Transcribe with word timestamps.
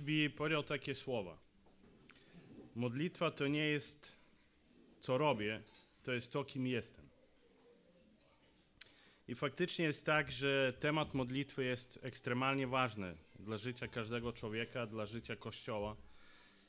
Grimsby 0.00 0.30
powiedział 0.36 0.62
takie 0.62 0.94
słowa. 0.94 1.38
Modlitwa 2.74 3.30
to 3.30 3.46
nie 3.46 3.66
jest 3.66 4.12
co 5.00 5.18
robię, 5.18 5.62
to 6.02 6.12
jest 6.12 6.32
to, 6.32 6.44
kim 6.44 6.66
jestem. 6.66 7.08
I 9.28 9.34
faktycznie 9.34 9.84
jest 9.84 10.06
tak, 10.06 10.30
że 10.30 10.72
temat 10.80 11.14
modlitwy 11.14 11.64
jest 11.64 11.98
ekstremalnie 12.02 12.66
ważny 12.66 13.16
dla 13.38 13.56
życia 13.56 13.88
każdego 13.88 14.32
człowieka, 14.32 14.86
dla 14.86 15.06
życia 15.06 15.36
Kościoła. 15.36 15.96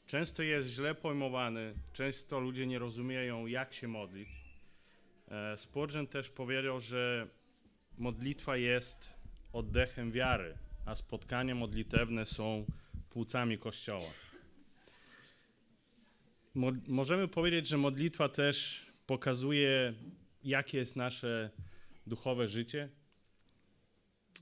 Często 0.05 0.43
jest 0.43 0.69
źle 0.69 0.95
pojmowany, 0.95 1.73
często 1.93 2.39
ludzie 2.39 2.67
nie 2.67 2.79
rozumieją, 2.79 3.45
jak 3.47 3.73
się 3.73 3.87
modlić. 3.87 4.29
E, 5.27 5.57
Spurgeon 5.57 6.07
też 6.07 6.29
powiedział, 6.29 6.79
że 6.79 7.27
modlitwa 7.97 8.57
jest 8.57 9.13
oddechem 9.53 10.11
wiary, 10.11 10.57
a 10.85 10.95
spotkania 10.95 11.55
modlitewne 11.55 12.25
są 12.25 12.65
płucami 13.09 13.57
Kościoła. 13.57 14.09
Mo 16.55 16.71
możemy 16.87 17.27
powiedzieć, 17.27 17.67
że 17.67 17.77
modlitwa 17.77 18.29
też 18.29 18.85
pokazuje, 19.05 19.93
jakie 20.43 20.77
jest 20.77 20.95
nasze 20.95 21.49
duchowe 22.07 22.47
życie. 22.47 22.89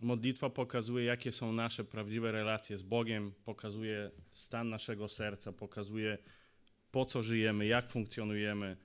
Modlitwa 0.02 0.50
pokazuje, 0.50 1.06
jakie 1.06 1.32
są 1.32 1.52
nasze 1.52 1.84
prawdziwe 1.84 2.32
relacje 2.32 2.78
z 2.78 2.84
Bogiem, 2.84 3.34
pokazuje 3.46 4.12
stan 4.32 4.70
naszego 4.70 5.08
serca, 5.08 5.52
pokazuje 5.52 6.18
po 6.92 7.06
co 7.06 7.24
żyjemy, 7.24 7.66
jak 7.66 7.92
funkcjonujemy. 7.92 8.78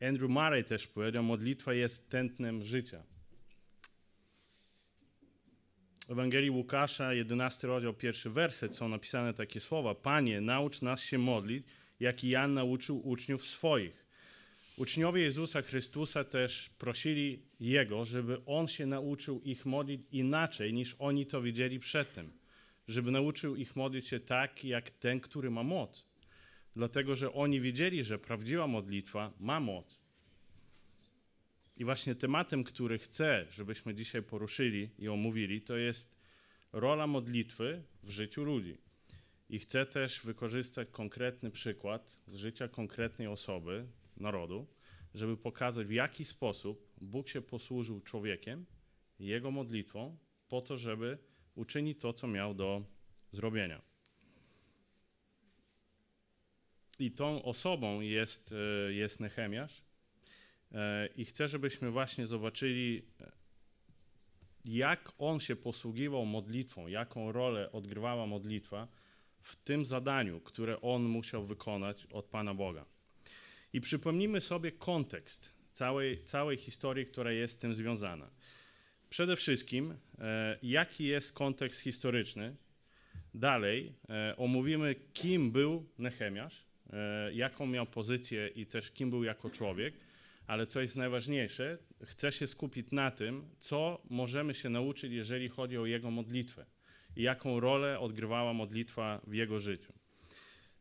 Andrew 0.00 0.30
Murray 0.30 0.64
też 0.64 0.86
powiedział, 0.86 1.22
modlitwa 1.22 1.74
jest 1.74 2.10
tętnem 2.10 2.64
życia. 2.64 3.02
Ewangelii 6.10 6.50
Łukasza, 6.50 7.14
11 7.14 7.66
rozdział, 7.66 7.94
pierwszy 7.94 8.30
werset, 8.30 8.74
są 8.74 8.88
napisane 8.88 9.34
takie 9.34 9.60
słowa. 9.60 9.94
Panie, 9.94 10.40
naucz 10.40 10.82
nas 10.82 11.02
się 11.02 11.18
modlić, 11.18 11.66
jak 12.00 12.24
i 12.24 12.28
Jan 12.28 12.54
nauczył 12.54 13.08
uczniów 13.08 13.46
swoich. 13.46 14.06
Uczniowie 14.76 15.22
Jezusa 15.22 15.62
Chrystusa 15.62 16.24
też 16.24 16.70
prosili 16.78 17.42
Jego, 17.60 18.04
żeby 18.04 18.40
On 18.46 18.68
się 18.68 18.86
nauczył 18.86 19.40
ich 19.40 19.66
modlić 19.66 20.00
inaczej, 20.12 20.72
niż 20.72 20.96
oni 20.98 21.26
to 21.26 21.42
widzieli 21.42 21.80
przedtem. 21.80 22.30
Żeby 22.88 23.10
nauczył 23.10 23.56
ich 23.56 23.76
modlić 23.76 24.08
się 24.08 24.20
tak, 24.20 24.64
jak 24.64 24.90
ten, 24.90 25.20
który 25.20 25.50
ma 25.50 25.62
moc. 25.62 26.04
Dlatego, 26.76 27.14
że 27.14 27.32
oni 27.32 27.60
wiedzieli, 27.60 28.04
że 28.04 28.18
prawdziwa 28.18 28.66
modlitwa 28.66 29.32
ma 29.40 29.60
moc. 29.60 29.99
I 31.80 31.84
właśnie 31.84 32.14
tematem, 32.14 32.64
który 32.64 32.98
chcę, 32.98 33.46
żebyśmy 33.50 33.94
dzisiaj 33.94 34.22
poruszyli 34.22 34.90
i 34.98 35.08
omówili, 35.08 35.60
to 35.62 35.76
jest 35.76 36.16
rola 36.72 37.06
modlitwy 37.06 37.82
w 38.02 38.10
życiu 38.10 38.44
ludzi. 38.44 38.78
I 39.48 39.58
chcę 39.58 39.86
też 39.86 40.20
wykorzystać 40.20 40.88
konkretny 40.90 41.50
przykład 41.50 42.16
z 42.26 42.34
życia 42.34 42.68
konkretnej 42.68 43.28
osoby, 43.28 43.86
narodu, 44.16 44.66
żeby 45.14 45.36
pokazać, 45.36 45.86
w 45.86 45.92
jaki 45.92 46.24
sposób 46.24 46.88
Bóg 47.00 47.28
się 47.28 47.42
posłużył 47.42 48.00
człowiekiem, 48.00 48.66
jego 49.18 49.50
modlitwą, 49.50 50.16
po 50.48 50.60
to, 50.60 50.76
żeby 50.76 51.18
uczynić 51.54 52.00
to, 52.00 52.12
co 52.12 52.28
miał 52.28 52.54
do 52.54 52.84
zrobienia. 53.32 53.82
I 56.98 57.10
tą 57.10 57.42
osobą 57.42 58.00
jest, 58.00 58.54
e, 58.88 58.92
jest. 58.92 59.89
E, 60.74 61.08
I 61.16 61.24
chcę, 61.24 61.48
żebyśmy 61.48 61.90
właśnie 61.90 62.26
zobaczyli, 62.26 63.02
e, 63.20 63.32
jak 64.64 65.12
on 65.18 65.40
się 65.40 65.56
posługiwał 65.56 66.26
modlitwą, 66.26 66.86
jaką 66.86 67.32
rolę 67.32 67.72
odgrywała 67.72 68.26
modlitwa 68.26 68.88
w 69.42 69.56
tym 69.56 69.84
zadaniu, 69.84 70.40
które 70.40 70.80
on 70.80 71.02
musiał 71.02 71.46
wykonać 71.46 72.06
od 72.06 72.26
Pana 72.26 72.54
Boga. 72.54 72.84
I 73.72 73.80
przypomnijmy 73.80 74.40
sobie 74.40 74.72
kontekst 74.72 75.52
całej, 75.72 76.24
całej 76.24 76.56
historii, 76.56 77.06
która 77.06 77.32
jest 77.32 77.54
z 77.54 77.58
tym 77.58 77.74
związana. 77.74 78.30
Przede 79.10 79.36
wszystkim, 79.36 79.94
e, 80.18 80.58
jaki 80.62 81.04
jest 81.04 81.32
kontekst 81.32 81.80
historyczny. 81.80 82.56
Dalej 83.34 83.92
omówimy, 84.36 84.94
kim 85.12 85.50
był 85.50 85.86
Nehemiasz, 85.98 86.64
e, 86.92 87.32
jaką 87.32 87.66
miał 87.66 87.86
pozycję 87.86 88.48
i 88.48 88.66
też 88.66 88.90
kim 88.90 89.10
był 89.10 89.24
jako 89.24 89.50
człowiek. 89.50 89.94
Ale 90.46 90.66
co 90.66 90.80
jest 90.80 90.96
najważniejsze, 90.96 91.78
chcę 92.04 92.32
się 92.32 92.46
skupić 92.46 92.90
na 92.90 93.10
tym, 93.10 93.50
co 93.58 94.02
możemy 94.10 94.54
się 94.54 94.68
nauczyć, 94.68 95.12
jeżeli 95.12 95.48
chodzi 95.48 95.78
o 95.78 95.86
jego 95.86 96.10
modlitwę 96.10 96.66
i 97.16 97.22
jaką 97.22 97.60
rolę 97.60 97.98
odgrywała 97.98 98.52
modlitwa 98.52 99.20
w 99.26 99.34
jego 99.34 99.58
życiu. 99.58 99.92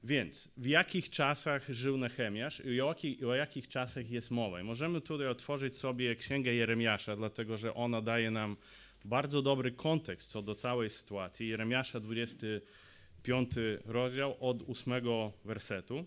Więc 0.04 0.50
w 0.58 0.66
jakich 0.66 1.10
czasach 1.10 1.70
żył 1.70 1.98
Nehemiasz 1.98 2.62
i 2.66 2.82
o, 2.82 2.96
o 3.28 3.36
jakich 3.36 3.68
czasach 3.68 4.10
jest 4.10 4.32
mowa? 4.32 4.64
możemy 4.64 5.02
tutaj 5.02 5.28
otworzyć 5.28 5.78
sobie 5.78 6.16
Księgę 6.16 6.54
Jeremiasza, 6.54 7.16
dlatego 7.16 7.58
że 7.58 7.74
ona 7.74 8.02
daje 8.02 8.32
nam 8.32 8.58
bardzo 9.06 9.42
dobry 9.42 9.72
kontekst 9.72 10.32
co 10.32 10.42
do 10.42 10.56
całej 10.56 10.90
sytuacji. 10.90 11.48
Jeremiasza 11.48 12.00
25 12.00 13.50
rozdział 13.86 14.36
od 14.40 14.70
8 14.70 14.94
wersetu. 15.46 16.06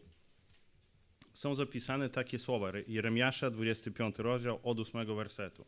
Są 1.35 1.55
zapisane 1.55 2.09
takie 2.09 2.39
słowa. 2.39 2.73
Jeremiasza 2.89 3.51
25 3.51 4.19
rozdział 4.19 4.61
od 4.63 4.81
8 4.81 5.17
wersetu. 5.17 5.65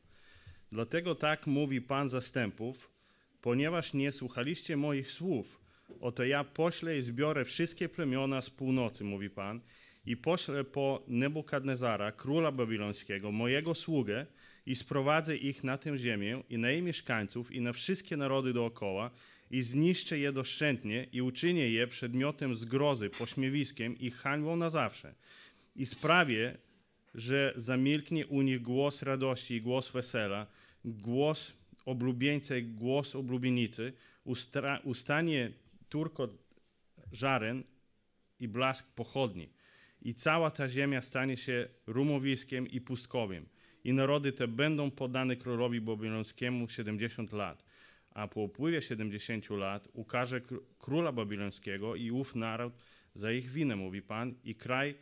Dlatego 0.72 1.14
tak 1.14 1.46
mówi 1.46 1.80
Pan 1.80 2.08
zastępów, 2.08 2.90
ponieważ 3.40 3.94
nie 3.94 4.12
słuchaliście 4.12 4.76
moich 4.76 5.12
słów– 5.12 5.58
Oto 6.00 6.24
ja 6.24 6.44
poślę 6.44 6.98
i 6.98 7.02
zbiorę 7.02 7.44
wszystkie 7.44 7.88
plemiona 7.88 8.42
z 8.42 8.50
północy, 8.50 9.04
mówi 9.04 9.30
Pan, 9.30 9.60
i 10.06 10.16
poślę 10.16 10.64
po 10.64 11.02
Nebukadnezara, 11.08 12.12
króla 12.12 12.52
babilońskiego, 12.52 13.32
mojego 13.32 13.74
sługę 13.74 14.26
i 14.66 14.74
sprowadzę 14.74 15.36
ich 15.36 15.64
na 15.64 15.78
tę 15.78 15.98
ziemię 15.98 16.42
i 16.50 16.58
na 16.58 16.70
jej 16.70 16.82
mieszkańców 16.82 17.52
i 17.52 17.60
na 17.60 17.72
wszystkie 17.72 18.16
narody 18.16 18.52
dookoła 18.52 19.10
i 19.50 19.62
zniszczę 19.62 20.18
je 20.18 20.32
doszczętnie 20.32 21.06
i 21.12 21.22
uczynię 21.22 21.70
je 21.70 21.86
przedmiotem 21.86 22.54
zgrozy, 22.54 23.10
pośmiewiskiem 23.10 23.98
i 23.98 24.10
hańbą 24.10 24.56
na 24.56 24.70
zawsze. 24.70 25.14
I 25.76 25.86
sprawię, 25.86 26.58
że 27.14 27.52
zamilknie 27.56 28.26
u 28.26 28.42
nich 28.42 28.62
głos 28.62 29.02
radości 29.02 29.54
i 29.54 29.62
głos 29.62 29.90
wesela, 29.90 30.46
głos 30.84 31.52
oblubieńca 31.84 32.56
i 32.56 32.62
głos 32.62 33.16
oblubienicy, 33.16 33.92
ustanie 34.84 35.50
turkot 35.88 36.44
żaren 37.12 37.64
i 38.40 38.48
blask 38.48 38.94
pochodni. 38.94 39.48
I 40.02 40.14
cała 40.14 40.50
ta 40.50 40.68
ziemia 40.68 41.02
stanie 41.02 41.36
się 41.36 41.68
rumowiskiem 41.86 42.68
i 42.68 42.80
pustkowiem. 42.80 43.46
I 43.84 43.92
narody 43.92 44.32
te 44.32 44.48
będą 44.48 44.90
podane 44.90 45.36
królowi 45.36 45.80
babilońskiemu 45.80 46.68
70 46.68 47.32
lat. 47.32 47.64
A 48.10 48.28
po 48.28 48.40
upływie 48.40 48.82
70 48.82 49.50
lat 49.50 49.88
ukaże 49.92 50.40
króla 50.78 51.12
babilońskiego 51.12 51.96
i 51.96 52.10
ów 52.10 52.34
naród 52.34 52.72
za 53.14 53.32
ich 53.32 53.50
winę, 53.50 53.76
mówi 53.76 54.02
Pan, 54.02 54.34
i 54.44 54.54
kraj 54.54 54.94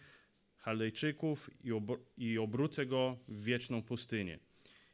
Chaldejczyków 0.62 1.50
i, 1.64 1.72
ob 1.72 1.82
i 2.16 2.38
obrócę 2.38 2.86
go 2.86 3.18
w 3.28 3.44
wieczną 3.44 3.82
pustynię. 3.82 4.38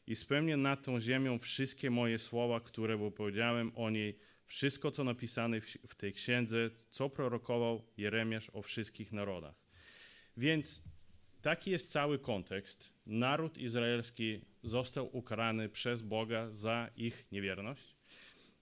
I 0.06 0.16
spełnię 0.16 0.56
nad 0.56 0.84
tą 0.84 1.00
ziemią 1.00 1.38
wszystkie 1.38 1.90
moje 1.90 2.18
słowa, 2.18 2.60
które 2.60 3.10
powiedziałem 3.10 3.72
o 3.74 3.90
niej 3.90 4.18
wszystko, 4.46 4.90
co 4.90 5.04
napisane 5.04 5.60
w 5.60 5.94
tej 5.94 6.12
księdze, 6.12 6.70
co 6.88 7.10
prorokował 7.10 7.82
Jeremiasz 7.96 8.50
o 8.52 8.62
wszystkich 8.62 9.12
narodach. 9.12 9.54
Więc 10.36 10.84
taki 11.42 11.70
jest 11.70 11.90
cały 11.90 12.18
kontekst. 12.18 12.92
Naród 13.06 13.58
izraelski 13.58 14.40
został 14.62 15.16
ukarany 15.16 15.68
przez 15.68 16.02
Boga 16.02 16.50
za 16.50 16.90
ich 16.96 17.26
niewierność 17.32 17.96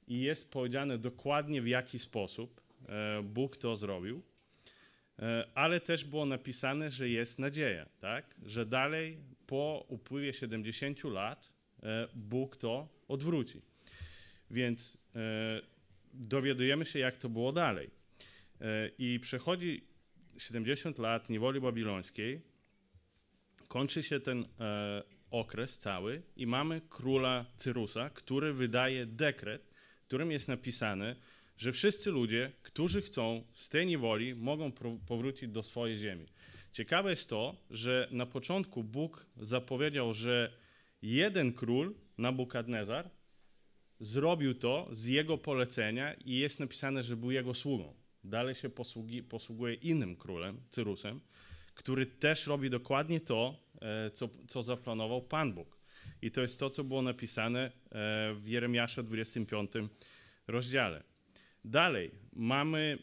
i 0.09 0.20
jest 0.20 0.50
powiedziane 0.50 0.99
dokładnie 0.99 1.62
w 1.62 1.69
jaki 1.69 1.99
sposób 1.99 2.61
e, 2.88 3.23
Bóg 3.23 3.56
to 3.56 3.76
zrobił, 3.76 4.23
ale 5.55 5.81
też 5.81 6.05
było 6.05 6.27
napisane, 6.27 6.91
że 6.91 7.09
jest 7.09 7.39
nadzieja, 7.39 7.87
tak? 8.01 8.35
że 8.47 8.67
dalej 8.67 9.19
po 9.47 9.85
upływie 9.89 10.33
70 10.33 11.05
lat 11.05 11.53
e, 11.83 12.09
Bóg 12.15 12.57
to 12.57 12.89
odwróci. 13.09 13.63
Więc 14.51 14.99
dowiadujemy 16.13 16.87
się, 16.87 16.99
jak 16.99 17.17
to 17.17 17.29
było 17.29 17.53
dalej. 17.53 17.91
E, 18.61 18.91
I 18.99 19.21
przechodzi 19.21 19.85
70 20.39 20.99
lat 20.99 21.31
niewoli 21.31 21.61
babilońskiej, 21.61 22.41
kończy 23.69 24.03
się 24.03 24.21
ten 24.21 24.45
e, 24.61 25.03
okres 25.31 25.79
cały 25.79 26.23
i 26.37 26.47
mamy 26.47 26.81
króla 26.89 27.47
Cyrusa, 27.57 28.11
który 28.11 28.53
wydaje 28.53 29.07
dekret, 29.07 29.71
którym 30.07 30.31
jest 30.31 30.49
napisane, 30.49 31.17
że 31.56 31.73
wszyscy 31.73 32.11
ludzie, 32.11 32.53
którzy 32.62 33.03
chcą 33.03 33.44
z 33.55 33.69
tej 33.69 33.87
niewoli, 33.87 34.35
mogą 34.35 34.73
powrócić 35.06 35.49
do 35.49 35.62
swojej 35.62 35.99
ziemi. 35.99 36.26
Ciekawe 36.73 37.11
jest 37.11 37.31
to, 37.31 37.56
że 37.70 38.08
na 38.11 38.26
początku 38.26 38.85
Bóg 38.85 39.26
zapowiedział, 39.37 40.12
że 40.12 40.53
jeden 41.03 41.53
król, 41.53 41.94
Nabukadnezar, 42.19 43.11
zrobił 44.00 44.55
to 44.55 44.88
z 44.93 45.06
jego 45.06 45.38
polecenia 45.38 46.14
i 46.14 46.37
jest 46.37 46.61
napisane, 46.61 47.03
że 47.03 47.17
był 47.17 47.31
jego 47.31 47.55
sługą. 47.55 47.94
Dalej 48.25 48.55
się 48.55 48.69
posługi, 48.69 49.23
posługuje 49.23 49.75
innym 49.75 50.17
królem, 50.17 50.61
Cyrusem, 50.70 51.20
który 51.75 52.06
też 52.06 52.47
robi 52.47 52.70
dokładnie 52.70 53.20
to, 53.20 53.56
e, 53.81 54.11
co, 54.11 54.29
co 54.49 54.62
zaplanował 54.62 55.23
Pan 55.23 55.52
Bóg. 55.52 55.79
I 56.23 56.31
to 56.31 56.41
jest 56.41 56.61
to, 56.61 56.70
co 56.70 56.85
było 56.85 57.02
napisane 57.02 57.61
e, 57.61 57.70
w 58.35 58.43
Jeremiasza 58.49 59.02
25 59.02 59.70
rozdziale. 60.47 61.16
Dalej 61.67 62.11
mamy, 62.33 62.99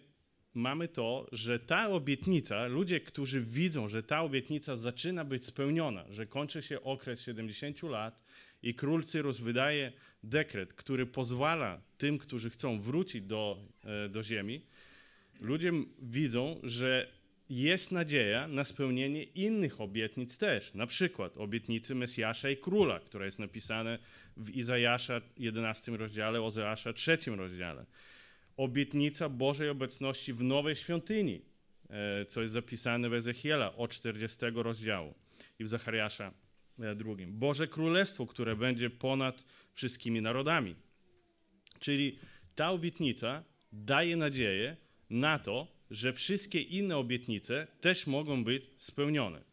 mamy 0.53 0.87
to, 0.87 1.27
że 1.31 1.59
ta 1.59 1.89
obietnica, 1.89 2.67
ludzie, 2.67 2.99
którzy 2.99 3.41
widzą, 3.41 3.87
że 3.87 4.03
ta 4.03 4.21
obietnica 4.21 4.75
zaczyna 4.75 5.25
być 5.25 5.45
spełniona, 5.45 6.05
że 6.09 6.25
kończy 6.25 6.61
się 6.61 6.81
okres 6.81 7.21
70 7.21 7.83
lat 7.83 8.23
i 8.63 8.73
król 8.73 9.03
Cyrus 9.03 9.39
wydaje 9.39 9.91
dekret, 10.23 10.73
który 10.73 11.05
pozwala 11.05 11.81
tym, 11.97 12.17
którzy 12.17 12.49
chcą 12.49 12.81
wrócić 12.81 13.21
do, 13.21 13.57
e, 14.05 14.09
do 14.09 14.23
ziemi, 14.23 14.61
ludzie 15.41 15.71
widzą, 16.01 16.59
że 16.63 17.07
jest 17.49 17.91
nadzieja 17.91 18.47
na 18.47 18.63
spełnienie 18.63 19.23
innych 19.23 19.81
obietnic 19.81 20.37
też. 20.37 20.73
Na 20.73 20.87
przykład 20.87 21.37
obietnicy 21.37 21.95
Mesjasza 21.95 22.49
i 22.49 22.57
Króla, 22.57 22.99
która 22.99 23.25
jest 23.25 23.39
napisane 23.39 23.99
w 24.37 24.49
Izajasza 24.49 25.21
11 25.37 25.97
rozdziale, 25.97 26.41
Ozeasza 26.41 26.93
3 26.93 27.17
rozdziale. 27.27 27.85
Obietnica 28.57 29.29
Bożej 29.29 29.69
obecności 29.69 30.33
w 30.33 30.43
nowej 30.43 30.75
świątyni, 30.75 31.41
e, 31.89 32.25
co 32.25 32.41
jest 32.41 32.53
zapisane 32.53 33.09
w 33.09 33.13
Ezechiela 33.13 33.75
od 33.75 33.91
40 33.91 34.37
rozdziału 34.55 35.13
i 35.59 35.63
w 35.63 35.67
Zachariasza 35.67 36.33
e, 36.79 36.95
drugim. 36.95 37.39
Boże 37.39 37.67
Królestwo, 37.67 38.27
które 38.27 38.55
będzie 38.55 38.89
ponad 38.89 39.43
wszystkimi 39.73 40.21
narodami. 40.21 40.75
Czyli 41.79 42.19
ta 42.55 42.71
obietnica 42.71 43.43
daje 43.71 44.17
nadzieję 44.17 44.77
na 45.09 45.39
to, 45.39 45.67
że 45.91 46.13
wszystkie 46.13 46.61
inne 46.61 46.97
obietnice 46.97 47.67
też 47.81 48.07
mogą 48.07 48.43
być 48.43 48.63
spełnione. 48.77 49.43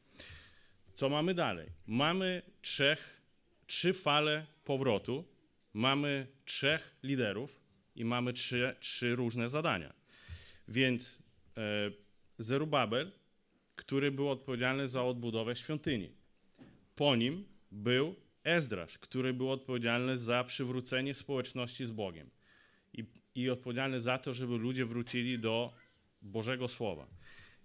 Co 0.94 1.08
mamy 1.08 1.34
dalej? 1.34 1.68
Mamy 1.86 2.42
trzech, 2.62 3.20
trzy 3.66 3.92
fale 3.92 4.46
powrotu, 4.64 5.24
mamy 5.72 6.26
trzech 6.44 6.96
liderów 7.02 7.59
i 7.96 8.04
mamy 8.04 8.32
trzy, 8.32 8.76
trzy 8.80 9.16
różne 9.16 9.48
zadania. 9.48 9.92
Więc 10.68 11.18
e, 11.56 11.60
Zerubabel, 12.38 13.12
który 13.76 14.10
był 14.10 14.28
odpowiedzialny 14.28 14.88
za 14.88 15.04
odbudowę 15.04 15.56
świątyni. 15.56 16.10
Po 16.96 17.16
nim 17.16 17.44
był 17.70 18.14
Ezdrasz, 18.44 18.98
który 18.98 19.32
był 19.32 19.50
odpowiedzialny 19.50 20.18
za 20.18 20.44
przywrócenie 20.44 21.14
społeczności 21.14 21.86
z 21.86 21.90
Bogiem 21.90 22.30
i, 22.92 23.04
i 23.34 23.50
odpowiedzialny 23.50 24.00
za 24.00 24.18
to, 24.18 24.32
żeby 24.32 24.58
ludzie 24.58 24.86
wrócili 24.86 25.38
do 25.38 25.72
Bożego 26.22 26.68
Słowa. 26.68 27.06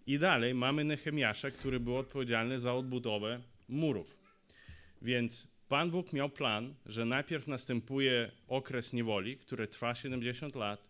I 0.07 0.19
dalej 0.19 0.53
mamy 0.53 0.83
Nehemiasza, 0.83 1.51
który 1.51 1.79
był 1.79 1.97
odpowiedzialny 1.97 2.59
za 2.59 2.73
odbudowę 2.73 3.41
murów. 3.69 4.17
Więc 5.01 5.47
Pan 5.67 5.91
Bóg 5.91 6.13
miał 6.13 6.29
plan, 6.29 6.75
że 6.85 7.05
najpierw 7.05 7.47
następuje 7.47 8.31
okres 8.47 8.93
niewoli, 8.93 9.37
który 9.37 9.67
trwa 9.67 9.95
70 9.95 10.55
lat, 10.55 10.87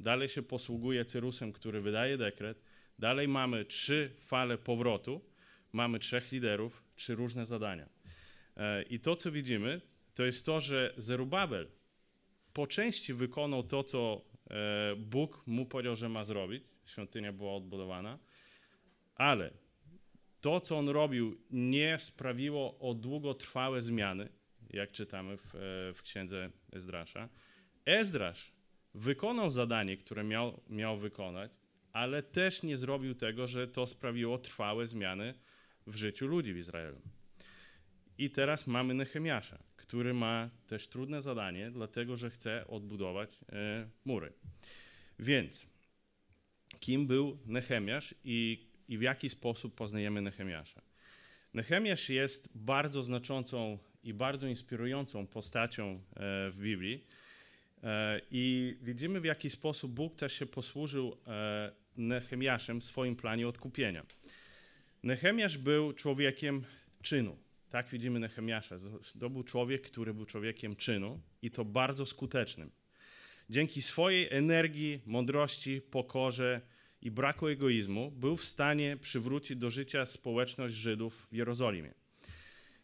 dalej 0.00 0.28
się 0.28 0.42
posługuje 0.42 1.04
Cyrusem, 1.04 1.52
który 1.52 1.80
wydaje 1.80 2.16
dekret, 2.16 2.62
dalej 2.98 3.28
mamy 3.28 3.64
trzy 3.64 4.10
fale 4.18 4.58
powrotu, 4.58 5.20
mamy 5.72 5.98
trzech 5.98 6.32
liderów, 6.32 6.82
trzy 6.96 7.14
różne 7.14 7.46
zadania. 7.46 7.88
E, 8.56 8.82
I 8.82 9.00
to, 9.00 9.16
co 9.16 9.32
widzimy, 9.32 9.80
to 10.14 10.24
jest 10.24 10.46
to, 10.46 10.60
że 10.60 10.94
Zerubabel 10.96 11.68
po 12.52 12.66
części 12.66 13.14
wykonał 13.14 13.62
to, 13.62 13.82
co 13.82 14.24
e, 14.50 14.96
Bóg 14.96 15.42
mu 15.46 15.66
powiedział, 15.66 15.96
że 15.96 16.08
ma 16.08 16.24
zrobić, 16.24 16.64
świątynia 16.86 17.32
była 17.32 17.54
odbudowana, 17.54 18.18
ale 19.14 19.50
to, 20.40 20.60
co 20.60 20.78
on 20.78 20.88
robił, 20.88 21.40
nie 21.50 21.98
sprawiło 21.98 22.78
o 22.78 22.94
długotrwałe 22.94 23.82
zmiany, 23.82 24.28
jak 24.70 24.92
czytamy 24.92 25.36
w, 25.36 25.54
e, 25.54 25.58
w 25.94 26.02
księdze 26.02 26.50
Ezdrasza. 26.72 27.28
Ezdrasz 27.84 28.52
wykonał 28.94 29.50
zadanie, 29.50 29.96
które 29.96 30.24
miał, 30.24 30.60
miał 30.68 30.98
wykonać, 30.98 31.52
ale 31.92 32.22
też 32.22 32.62
nie 32.62 32.76
zrobił 32.76 33.14
tego, 33.14 33.46
że 33.46 33.68
to 33.68 33.86
sprawiło 33.86 34.38
trwałe 34.38 34.86
zmiany 34.86 35.34
w 35.86 35.96
życiu 35.96 36.26
ludzi 36.26 36.54
w 36.54 36.58
Izraelu. 36.58 37.00
I 38.18 38.30
teraz 38.30 38.66
mamy 38.66 38.94
Nehemiasza, 38.94 39.58
który 39.76 40.14
ma 40.14 40.50
też 40.66 40.88
trudne 40.88 41.22
zadanie, 41.22 41.70
dlatego 41.70 42.16
że 42.16 42.30
chce 42.30 42.66
odbudować 42.66 43.38
e, 43.52 43.88
mury. 44.04 44.32
Więc 45.18 45.66
kim 46.80 47.06
był 47.06 47.38
Nehemiasz 47.46 48.14
i, 48.24 48.67
i 48.88 48.98
w 48.98 49.02
jaki 49.02 49.30
sposób 49.30 49.74
poznajemy 49.74 50.22
Nehemiasza. 50.22 50.82
Nehemiasz 51.54 52.08
jest 52.08 52.48
bardzo 52.54 53.02
znaczącą 53.02 53.78
i 54.04 54.14
bardzo 54.14 54.46
inspirującą 54.46 55.26
postacią 55.26 55.84
e, 55.90 56.00
w 56.50 56.56
Biblii. 56.58 57.04
E, 57.82 58.20
I 58.30 58.76
widzimy, 58.82 59.20
w 59.20 59.24
jaki 59.24 59.50
sposób 59.50 59.92
Bóg 59.92 60.16
też 60.16 60.32
się 60.32 60.46
posłużył 60.46 61.16
e, 61.26 61.72
Nehemiaszem 61.96 62.80
w 62.80 62.84
swoim 62.84 63.16
planie 63.16 63.48
odkupienia. 63.48 64.06
Nehemiasz 65.02 65.58
był 65.58 65.92
człowiekiem 65.92 66.64
czynu. 67.02 67.36
Tak 67.70 67.88
widzimy 67.88 68.20
Nehemiasza. 68.20 68.76
To 69.20 69.30
był 69.30 69.42
człowiek, 69.42 69.82
który 69.82 70.14
był 70.14 70.26
człowiekiem 70.26 70.76
czynu 70.76 71.20
i 71.42 71.50
to 71.50 71.64
bardzo 71.64 72.06
skutecznym 72.06 72.70
dzięki 73.50 73.82
swojej 73.82 74.28
energii, 74.30 75.00
mądrości, 75.06 75.80
pokorze 75.80 76.60
i 77.02 77.10
braku 77.10 77.46
egoizmu 77.48 78.10
był 78.10 78.36
w 78.36 78.44
stanie 78.44 78.96
przywrócić 78.96 79.56
do 79.56 79.70
życia 79.70 80.06
społeczność 80.06 80.74
Żydów 80.74 81.26
w 81.30 81.34
Jerozolimie. 81.34 81.94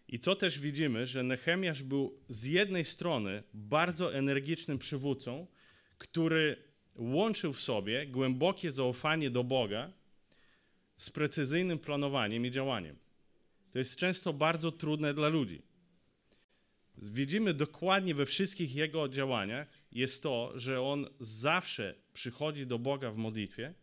I 0.08 0.19
co 0.19 0.37
też 0.37 0.58
widzimy, 0.58 1.06
że 1.06 1.22
Nehemiasz 1.22 1.82
był 1.82 2.19
z 2.28 2.44
jednej 2.44 2.84
strony 2.84 3.43
bardzo 3.55 4.14
energicznym 4.14 4.78
przywódcą, 4.78 5.46
który 5.99 6.56
łączył 6.96 7.52
w 7.52 7.61
sobie 7.61 8.06
głębokie 8.06 8.70
zaufanie 8.70 9.31
do 9.31 9.44
Boga 9.44 9.93
z 10.96 11.10
precyzyjnym 11.10 11.79
planowaniem 11.79 12.46
i 12.46 12.50
działaniem. 12.50 12.96
To 13.72 13.79
jest 13.79 13.96
często 13.96 14.32
bardzo 14.32 14.72
trudne 14.72 15.15
dla 15.15 15.29
ludzi 15.29 15.62
widzimy 16.98 17.55
dokładnie 17.55 18.15
we 18.15 18.27
wszystkich 18.27 18.74
jego 18.74 19.08
działaniach, 19.08 19.69
jest 19.93 20.22
to, 20.22 20.53
że 20.55 20.82
on 20.82 21.06
zawsze 21.20 21.94
przychodzi 22.12 22.67
do 22.67 22.79
Boga 22.79 23.10
w 23.10 23.17
modlitwie. 23.17 23.74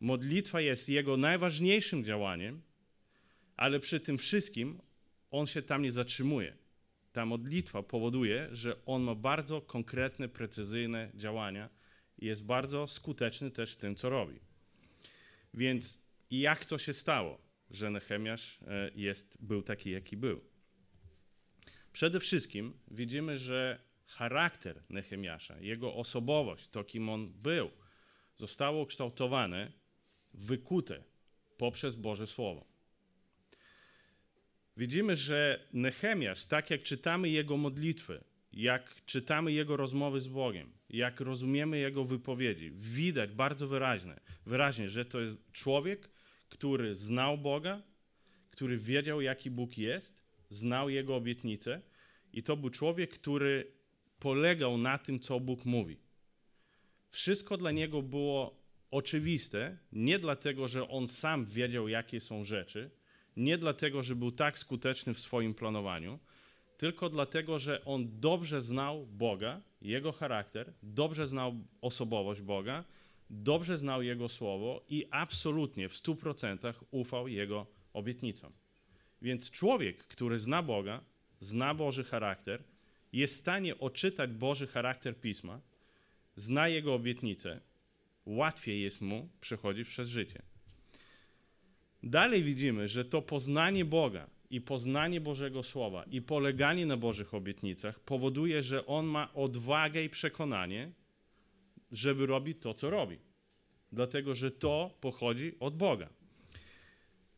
Modlitwa 0.00 0.60
jest 0.60 0.88
jego 0.88 1.16
najważniejszym 1.16 2.04
działaniem, 2.04 2.62
ale 3.56 3.80
przy 3.80 4.00
tym 4.00 4.18
wszystkim 4.18 4.80
on 5.30 5.46
się 5.46 5.62
tam 5.62 5.82
nie 5.82 5.92
zatrzymuje. 5.92 6.56
Ta 7.12 7.26
modlitwa 7.26 7.82
powoduje, 7.82 8.48
że 8.52 8.84
on 8.86 9.02
ma 9.02 9.14
bardzo 9.14 9.60
konkretne, 9.60 10.28
precyzyjne 10.28 11.10
działania 11.14 11.68
i 12.18 12.26
jest 12.26 12.44
bardzo 12.44 12.86
skuteczny 12.86 13.50
też 13.50 13.72
w 13.72 13.76
tym, 13.76 13.94
co 13.94 14.10
robi. 14.10 14.40
Więc 15.54 16.00
jak 16.30 16.64
to 16.64 16.78
się 16.78 16.92
stało, 16.92 17.38
że 17.70 17.90
Nehemiasz 17.90 18.58
e, 18.66 18.90
jest, 18.94 19.38
był 19.40 19.62
taki, 19.62 19.90
jaki 19.90 20.16
był? 20.16 20.40
Przede 21.92 22.20
wszystkim 22.20 22.78
widzimy, 22.90 23.38
że 23.38 23.80
charakter 24.06 24.82
Nehemiasza, 24.88 25.60
jego 25.60 25.94
osobowość, 25.94 26.68
to 26.68 26.84
kim 26.84 27.08
on 27.08 27.32
był, 27.32 27.70
zostało 28.34 28.82
ukształtowane, 28.82 29.72
wykute 30.36 31.04
poprzez 31.58 31.96
Boże 31.96 32.26
Słowo. 32.26 32.64
Widzimy, 34.76 35.16
że 35.16 35.66
Nehemiasz, 35.72 36.46
tak 36.46 36.70
jak 36.70 36.82
czytamy 36.82 37.28
jego 37.28 37.56
modlitwy, 37.56 38.24
jak 38.52 39.04
czytamy 39.06 39.52
jego 39.52 39.76
rozmowy 39.76 40.20
z 40.20 40.28
Bogiem, 40.28 40.72
jak 40.90 41.20
rozumiemy 41.20 41.78
jego 41.78 42.04
wypowiedzi, 42.04 42.70
widać 42.70 43.32
bardzo 43.32 43.68
wyraźnie, 43.68 44.20
wyraźnie, 44.46 44.90
że 44.90 45.04
to 45.04 45.20
jest 45.20 45.34
człowiek, 45.52 46.10
który 46.48 46.94
znał 46.94 47.38
Boga, 47.38 47.82
który 48.50 48.78
wiedział, 48.78 49.20
jaki 49.20 49.50
Bóg 49.50 49.78
jest, 49.78 50.22
znał 50.50 50.90
Jego 50.90 51.16
obietnice 51.16 51.82
i 52.32 52.42
to 52.42 52.56
był 52.56 52.70
człowiek, 52.70 53.10
który 53.10 53.72
polegał 54.18 54.78
na 54.78 54.98
tym, 54.98 55.20
co 55.20 55.40
Bóg 55.40 55.64
mówi. 55.64 55.96
Wszystko 57.10 57.56
dla 57.56 57.70
niego 57.70 58.02
było 58.02 58.65
oczywiste, 58.96 59.76
nie 59.92 60.18
dlatego, 60.18 60.68
że 60.68 60.88
on 60.88 61.08
sam 61.08 61.46
wiedział, 61.46 61.88
jakie 61.88 62.20
są 62.20 62.44
rzeczy, 62.44 62.90
nie 63.36 63.58
dlatego, 63.58 64.02
że 64.02 64.16
był 64.16 64.32
tak 64.32 64.58
skuteczny 64.58 65.14
w 65.14 65.20
swoim 65.20 65.54
planowaniu, 65.54 66.18
tylko 66.78 67.10
dlatego, 67.10 67.58
że 67.58 67.84
on 67.84 68.20
dobrze 68.20 68.60
znał 68.60 69.06
Boga, 69.06 69.60
jego 69.82 70.12
charakter, 70.12 70.72
dobrze 70.82 71.26
znał 71.26 71.54
osobowość 71.80 72.40
Boga, 72.40 72.84
dobrze 73.30 73.78
znał 73.78 74.02
Jego 74.02 74.28
słowo 74.28 74.84
i 74.88 75.06
absolutnie 75.10 75.88
w 75.88 75.94
100% 75.94 76.74
ufał 76.90 77.28
Jego 77.28 77.66
obietnicom. 77.92 78.52
Więc 79.22 79.50
człowiek, 79.50 79.96
który 79.96 80.38
zna 80.38 80.62
Boga, 80.62 81.00
zna 81.40 81.74
Boży 81.74 82.04
charakter 82.04 82.62
jest 83.12 83.34
w 83.34 83.38
stanie 83.38 83.78
odczytać 83.78 84.30
Boży 84.30 84.66
charakter 84.66 85.20
Pisma, 85.20 85.60
zna 86.36 86.68
Jego 86.68 86.94
obietnice, 86.94 87.60
łatwiej 88.26 88.82
jest 88.82 89.00
mu 89.00 89.28
przechodzić 89.40 89.88
przez 89.88 90.08
życie. 90.08 90.42
Dalej 92.02 92.44
widzimy, 92.44 92.88
że 92.88 93.04
to 93.04 93.22
poznanie 93.22 93.84
Boga 93.84 94.26
i 94.50 94.60
poznanie 94.60 95.20
Bożego 95.20 95.62
Słowa 95.62 96.04
i 96.10 96.22
poleganie 96.22 96.86
na 96.86 96.96
Bożych 96.96 97.34
obietnicach 97.34 98.00
powoduje, 98.00 98.62
że 98.62 98.86
on 98.86 99.06
ma 99.06 99.34
odwagę 99.34 100.04
i 100.04 100.08
przekonanie, 100.08 100.92
żeby 101.92 102.26
robić 102.26 102.58
to, 102.60 102.74
co 102.74 102.90
robi. 102.90 103.18
Dlatego, 103.92 104.34
że 104.34 104.50
to 104.50 104.98
pochodzi 105.00 105.52
od 105.60 105.76
Boga. 105.76 106.08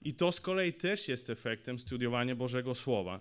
I 0.02 0.14
to 0.14 0.32
z 0.32 0.40
kolei 0.40 0.72
też 0.72 1.08
jest 1.08 1.30
efektem 1.30 1.78
studiowania 1.78 2.36
Bożego 2.36 2.74
Słowa. 2.74 3.20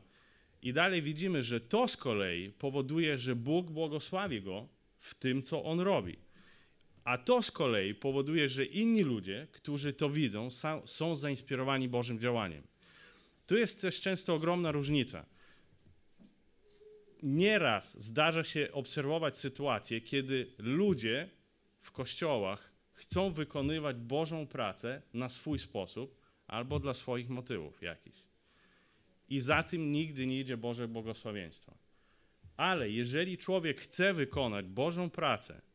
I 0.62 0.74
dalej 0.74 1.02
widzimy, 1.02 1.44
że 1.44 1.60
to 1.60 1.88
z 1.88 1.98
kolei 1.98 2.50
powoduje, 2.50 3.18
że 3.18 3.36
Bóg 3.36 3.72
błogosławi 3.72 4.42
go 4.42 4.68
w 5.00 5.16
tym, 5.16 5.44
co 5.44 5.64
on 5.64 5.80
robi. 5.80 6.27
A 7.08 7.18
to 7.18 7.42
z 7.42 7.52
kolei 7.52 7.96
powoduje, 7.96 8.50
że 8.50 8.66
inni 8.66 9.04
ludzie, 9.04 9.48
którzy 9.52 9.94
to 9.94 10.10
widzą, 10.10 10.50
są 10.86 11.16
zainspirowani 11.16 11.90
Bożym 11.90 12.20
działaniem. 12.20 12.64
Tu 13.46 13.58
jest 13.58 13.82
też 13.82 14.02
często 14.02 14.34
ogromna 14.34 14.72
różnica. 14.72 15.26
Nieraz 17.24 18.04
zdarza 18.04 18.44
się 18.44 18.70
obserwować 18.72 19.38
sytuacje, 19.38 20.02
kiedy 20.02 20.52
ludzie 20.58 21.30
w 21.82 21.92
kościołach 21.92 22.72
chcą 22.94 23.32
wykonywać 23.32 23.98
Bożą 23.98 24.48
pracę 24.48 25.02
na 25.14 25.30
swój 25.30 25.60
sposób 25.60 26.22
albo 26.48 26.80
dla 26.80 26.94
swoich 26.94 27.30
motywów 27.30 27.82
jakichś. 27.82 28.24
I 29.30 29.40
za 29.40 29.64
tym 29.64 29.92
nigdy 29.92 30.28
nie 30.28 30.40
idzie 30.40 30.58
Boże 30.58 30.88
błogosławieństwo. 30.88 31.78
Ale 32.58 32.90
jeżeli 32.90 33.38
człowiek 33.38 33.82
chce 33.82 34.14
wykonać 34.14 34.66
Bożą 34.66 35.10
pracę, 35.10 35.67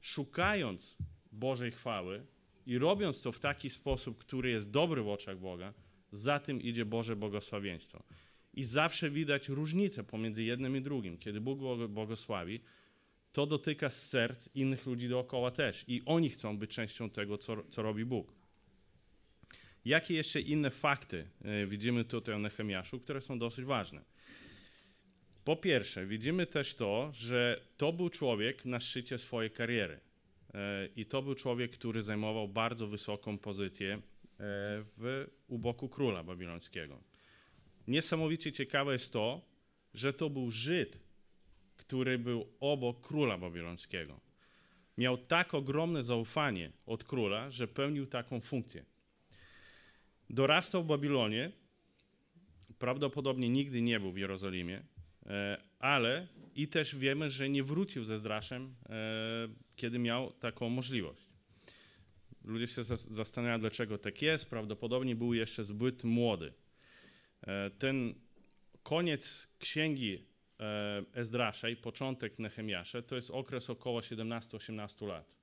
szukając 0.00 0.96
Bożej 1.32 1.72
chwały 1.72 2.26
i 2.66 2.78
robiąc 2.78 3.22
to 3.22 3.32
w 3.32 3.40
taki 3.40 3.70
sposób, 3.70 4.18
który 4.18 4.50
jest 4.50 4.70
dobry 4.70 5.02
w 5.02 5.08
oczach 5.08 5.38
Boga, 5.38 5.74
za 6.12 6.38
tym 6.38 6.62
idzie 6.62 6.84
Boże 6.84 7.16
błogosławieństwo. 7.16 8.02
I 8.54 8.64
zawsze 8.64 9.10
widać 9.10 9.48
różnicę 9.48 10.04
pomiędzy 10.04 10.42
jednym 10.42 10.76
i 10.76 10.80
drugim. 10.80 11.18
Kiedy 11.18 11.40
Bóg 11.40 11.58
błogosławi, 11.88 12.60
to 13.32 13.46
dotyka 13.46 13.90
serc 13.90 14.48
innych 14.54 14.86
ludzi 14.86 15.08
dookoła 15.08 15.50
też. 15.50 15.84
I 15.88 16.02
oni 16.06 16.30
chcą 16.30 16.58
być 16.58 16.70
częścią 16.70 17.10
tego, 17.10 17.38
co, 17.38 17.56
co 17.68 17.82
robi 17.82 18.04
Bóg. 18.04 18.32
Jakie 19.84 20.14
jeszcze 20.14 20.40
inne 20.40 20.70
fakty 20.70 21.28
e, 21.44 21.66
widzimy 21.66 22.04
tutaj 22.04 22.34
o 22.34 22.38
Nehemiaszu, 22.38 23.00
które 23.00 23.20
są 23.20 23.38
dosyć 23.38 23.64
ważne? 23.64 24.04
Po 25.48 25.56
pierwsze, 25.56 26.06
widzimy 26.06 26.46
też 26.46 26.74
to, 26.74 27.10
że 27.12 27.60
to 27.76 27.92
był 27.92 28.08
człowiek 28.08 28.64
na 28.64 28.80
szczycie 28.80 29.18
swojej 29.18 29.50
kariery. 29.50 30.00
E, 30.54 30.88
I 30.96 31.06
to 31.06 31.22
był 31.22 31.34
człowiek, 31.34 31.72
który 31.72 32.02
zajmował 32.02 32.48
bardzo 32.48 32.86
wysoką 32.86 33.38
pozycję 33.38 33.94
e, 33.94 34.00
w, 34.96 35.26
u 35.46 35.58
boku 35.58 35.88
króla 35.88 36.24
babilońskiego. 36.24 37.00
Niesamowicie 37.86 38.52
ciekawe 38.52 38.92
jest 38.92 39.12
to, 39.12 39.40
że 39.94 40.12
to 40.12 40.30
był 40.30 40.50
Żyd, 40.50 40.98
który 41.76 42.18
był 42.18 42.46
obok 42.60 43.06
króla 43.06 43.38
babilońskiego. 43.38 44.20
Miał 44.98 45.18
tak 45.18 45.54
ogromne 45.54 46.02
zaufanie 46.02 46.72
od 46.86 47.04
króla, 47.04 47.50
że 47.50 47.68
pełnił 47.68 48.06
taką 48.06 48.40
funkcję. 48.40 48.84
Dorastał 50.30 50.84
w 50.84 50.86
Babilonie, 50.86 51.52
prawdopodobnie 52.78 53.48
nigdy 53.48 53.82
nie 53.82 54.00
był 54.00 54.12
w 54.12 54.18
Jerozolimie, 54.18 54.82
ale 55.78 56.26
i 56.54 56.68
też 56.68 56.96
wiemy, 56.96 57.30
że 57.30 57.48
nie 57.48 57.64
wrócił 57.64 58.04
ze 58.04 58.18
Zdraszem, 58.18 58.74
e, 58.88 59.48
kiedy 59.76 59.98
miał 59.98 60.32
taką 60.32 60.68
możliwość. 60.68 61.28
Ludzie 62.44 62.66
się 62.66 62.82
zastanawiają, 62.96 63.60
dlaczego 63.60 63.98
tak 63.98 64.22
jest. 64.22 64.50
Prawdopodobnie 64.50 65.16
był 65.16 65.34
jeszcze 65.34 65.64
zbyt 65.64 66.04
młody. 66.04 66.52
E, 67.46 67.70
ten 67.70 68.14
koniec 68.82 69.48
księgi 69.58 70.28
Ezdrasza 71.12 71.68
i 71.68 71.76
początek 71.76 72.38
Nehemiasza 72.38 73.02
to 73.02 73.16
jest 73.16 73.30
okres 73.30 73.70
około 73.70 74.00
17-18 74.00 75.06
lat. 75.06 75.34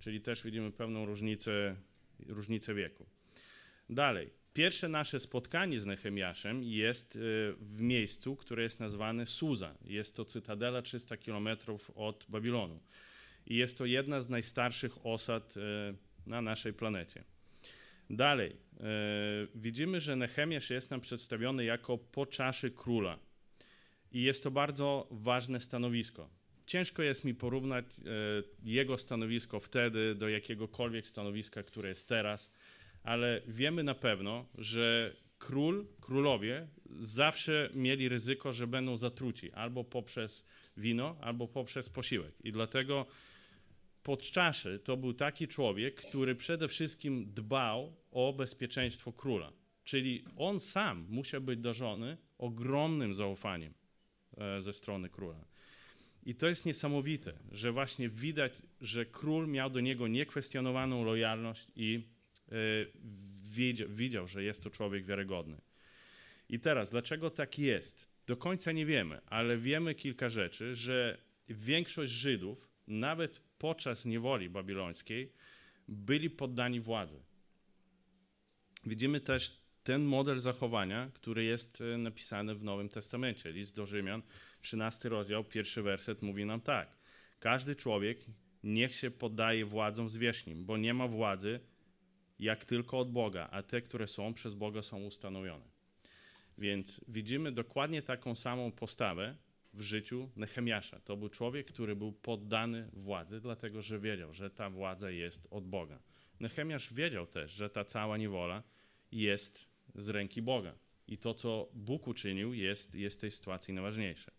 Czyli 0.00 0.20
też 0.20 0.42
widzimy 0.42 0.72
pewną 0.72 1.06
różnicę, 1.06 1.76
różnicę 2.26 2.74
wieku. 2.74 3.06
Dalej. 3.90 4.41
Pierwsze 4.54 4.88
nasze 4.88 5.20
spotkanie 5.20 5.80
z 5.80 5.86
Nehemiaszem 5.86 6.62
jest 6.62 7.16
e, 7.16 7.18
w 7.60 7.80
miejscu, 7.80 8.36
które 8.36 8.62
jest 8.62 8.80
nazwane 8.80 9.26
Suza. 9.26 9.74
Jest 9.84 10.16
to 10.16 10.24
cytadela 10.24 10.82
300 10.82 11.16
km 11.16 11.48
od 11.94 12.26
Babilonu. 12.28 12.80
I 13.46 13.56
jest 13.56 13.78
to 13.78 13.86
jedna 13.86 14.20
z 14.20 14.28
najstarszych 14.28 15.06
osad 15.06 15.54
e, 15.56 15.60
na 16.26 16.42
naszej 16.42 16.72
planecie. 16.72 17.24
Dalej, 18.10 18.50
e, 18.50 18.84
widzimy, 19.54 20.00
że 20.00 20.16
Nehemiasz 20.16 20.70
jest 20.70 20.90
nam 20.90 21.00
przedstawiony 21.00 21.64
jako 21.64 21.98
po 21.98 22.26
czaszy 22.26 22.70
króla. 22.70 23.18
I 24.12 24.22
jest 24.22 24.42
to 24.42 24.50
bardzo 24.50 25.08
ważne 25.10 25.60
stanowisko. 25.60 26.28
Ciężko 26.66 27.02
jest 27.02 27.24
mi 27.24 27.34
porównać 27.34 27.84
jego 28.64 28.98
stanowisko 28.98 29.60
wtedy 29.60 30.14
do 30.14 30.28
jakiegokolwiek 30.28 31.06
stanowiska, 31.06 31.62
które 31.62 31.88
jest 31.88 32.08
teraz 32.08 32.50
ale 33.02 33.42
wiemy 33.46 33.82
na 33.82 33.94
pewno, 33.94 34.46
że 34.58 35.16
król, 35.38 35.86
królowie 36.00 36.68
zawsze 37.00 37.70
mieli 37.74 38.08
ryzyko, 38.08 38.52
że 38.52 38.66
będą 38.66 38.96
zatruci 38.96 39.52
albo 39.52 39.84
poprzez 39.84 40.46
wino, 40.76 41.16
albo 41.20 41.48
poprzez 41.48 41.88
posiłek. 41.88 42.34
I 42.44 42.52
dlatego 42.52 43.06
podczaszy 44.02 44.78
to 44.78 44.96
był 44.96 45.12
taki 45.12 45.48
człowiek, 45.48 45.94
który 45.94 46.34
przede 46.34 46.68
wszystkim 46.68 47.32
dbał 47.34 47.96
o 48.10 48.32
bezpieczeństwo 48.32 49.12
króla. 49.12 49.52
Czyli 49.84 50.24
on 50.36 50.60
sam 50.60 51.06
musiał 51.08 51.40
być 51.40 51.60
darzony 51.60 52.16
ogromnym 52.38 53.14
zaufaniem 53.14 53.74
e, 54.36 54.62
ze 54.62 54.72
strony 54.72 55.08
króla. 55.08 55.44
I 56.26 56.34
to 56.34 56.48
jest 56.48 56.66
niesamowite, 56.66 57.32
że 57.52 57.72
właśnie 57.72 58.08
widać, 58.08 58.52
że 58.80 59.06
król 59.06 59.48
miał 59.48 59.70
do 59.70 59.80
niego 59.80 60.08
niekwestionowaną 60.08 61.04
lojalność 61.04 61.66
i 61.76 62.02
Y, 62.52 62.92
widział, 63.42 63.88
widział, 63.88 64.26
że 64.26 64.44
jest 64.44 64.62
to 64.62 64.70
człowiek 64.70 65.04
wiarygodny. 65.04 65.60
I 66.48 66.60
teraz, 66.60 66.90
dlaczego 66.90 67.30
tak 67.30 67.58
jest? 67.58 68.08
Do 68.26 68.36
końca 68.36 68.72
nie 68.72 68.86
wiemy, 68.86 69.20
ale 69.26 69.58
wiemy 69.58 69.94
kilka 69.94 70.28
rzeczy, 70.28 70.74
że 70.74 71.18
większość 71.48 72.12
Żydów, 72.12 72.68
nawet 72.86 73.40
podczas 73.58 74.04
niewoli 74.04 74.50
babilońskiej, 74.50 75.32
byli 75.88 76.30
poddani 76.30 76.80
władzy. 76.80 77.22
Widzimy 78.86 79.20
też 79.20 79.62
ten 79.82 80.02
model 80.02 80.38
zachowania, 80.38 81.10
który 81.14 81.44
jest 81.44 81.80
y, 81.80 81.98
napisany 81.98 82.54
w 82.54 82.64
Nowym 82.64 82.88
Testamencie. 82.88 83.52
List 83.52 83.76
do 83.76 83.86
Rzymian, 83.86 84.22
13 84.60 85.08
rozdział, 85.08 85.44
pierwszy 85.44 85.82
werset 85.82 86.22
mówi 86.22 86.44
nam 86.44 86.60
tak. 86.60 86.96
Każdy 87.38 87.76
człowiek 87.76 88.18
niech 88.64 88.94
się 88.94 89.10
poddaje 89.10 89.64
władzom 89.64 90.08
zwierzchnim, 90.08 90.64
bo 90.64 90.76
nie 90.76 90.94
ma 90.94 91.08
władzy 91.08 91.60
jak 92.38 92.64
tylko 92.64 92.98
od 92.98 93.12
Boga, 93.12 93.48
a 93.50 93.62
te, 93.62 93.82
które 93.82 94.06
są 94.06 94.34
przez 94.34 94.54
Boga, 94.54 94.82
są 94.82 95.04
ustanowione. 95.04 95.64
Więc 96.58 97.00
widzimy 97.08 97.52
dokładnie 97.52 98.02
taką 98.02 98.34
samą 98.34 98.72
postawę 98.72 99.36
w 99.74 99.82
życiu 99.82 100.30
Nehemiasza. 100.36 101.00
To 101.00 101.16
był 101.16 101.28
człowiek, 101.28 101.66
który 101.66 101.96
był 101.96 102.12
poddany 102.12 102.88
władzy, 102.92 103.40
dlatego 103.40 103.82
że 103.82 104.00
wiedział, 104.00 104.34
że 104.34 104.50
ta 104.50 104.70
władza 104.70 105.10
jest 105.10 105.48
od 105.50 105.66
Boga. 105.66 105.98
Nehemiasz 106.40 106.94
wiedział 106.94 107.26
też, 107.26 107.52
że 107.52 107.70
ta 107.70 107.84
cała 107.84 108.16
niewola 108.16 108.62
jest 109.12 109.68
z 109.94 110.08
ręki 110.08 110.42
Boga. 110.42 110.74
I 111.08 111.18
to, 111.18 111.34
co 111.34 111.68
Bóg 111.74 112.08
uczynił, 112.08 112.54
jest, 112.54 112.94
jest 112.94 113.16
w 113.16 113.20
tej 113.20 113.30
sytuacji 113.30 113.74
najważniejsze. 113.74 114.30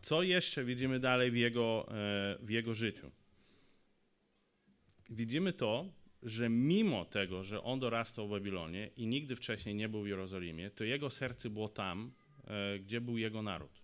Co 0.00 0.22
jeszcze 0.22 0.64
widzimy 0.64 1.00
dalej 1.00 1.30
w 1.30 1.36
jego, 1.36 1.88
e, 1.90 2.38
w 2.40 2.50
jego 2.50 2.74
życiu? 2.74 3.10
Widzimy 5.08 5.52
to, 5.52 5.92
że 6.22 6.48
mimo 6.48 7.04
tego, 7.04 7.44
że 7.44 7.62
on 7.62 7.80
dorastał 7.80 8.28
w 8.28 8.30
Babilonie 8.30 8.90
i 8.96 9.06
nigdy 9.06 9.36
wcześniej 9.36 9.74
nie 9.74 9.88
był 9.88 10.02
w 10.02 10.08
Jerozolimie, 10.08 10.70
to 10.70 10.84
jego 10.84 11.10
serce 11.10 11.50
było 11.50 11.68
tam, 11.68 12.12
e, 12.44 12.78
gdzie 12.78 13.00
był 13.00 13.18
jego 13.18 13.42
naród. 13.42 13.82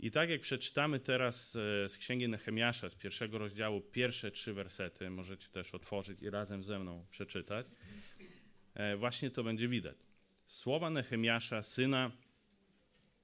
I 0.00 0.10
tak 0.10 0.30
jak 0.30 0.40
przeczytamy 0.40 1.00
teraz 1.00 1.56
e, 1.56 1.88
z 1.88 1.96
Księgi 1.98 2.28
Nehemiasza, 2.28 2.88
z 2.88 2.94
pierwszego 2.94 3.38
rozdziału, 3.38 3.80
pierwsze 3.80 4.30
trzy 4.30 4.54
wersety, 4.54 5.10
możecie 5.10 5.48
też 5.48 5.74
otworzyć 5.74 6.22
i 6.22 6.30
razem 6.30 6.64
ze 6.64 6.78
mną 6.78 7.06
przeczytać, 7.10 7.66
e, 8.74 8.96
właśnie 8.96 9.30
to 9.30 9.44
będzie 9.44 9.68
widać. 9.68 9.96
Słowa 10.46 10.90
Nehemiasza, 10.90 11.62
syna 11.62 12.10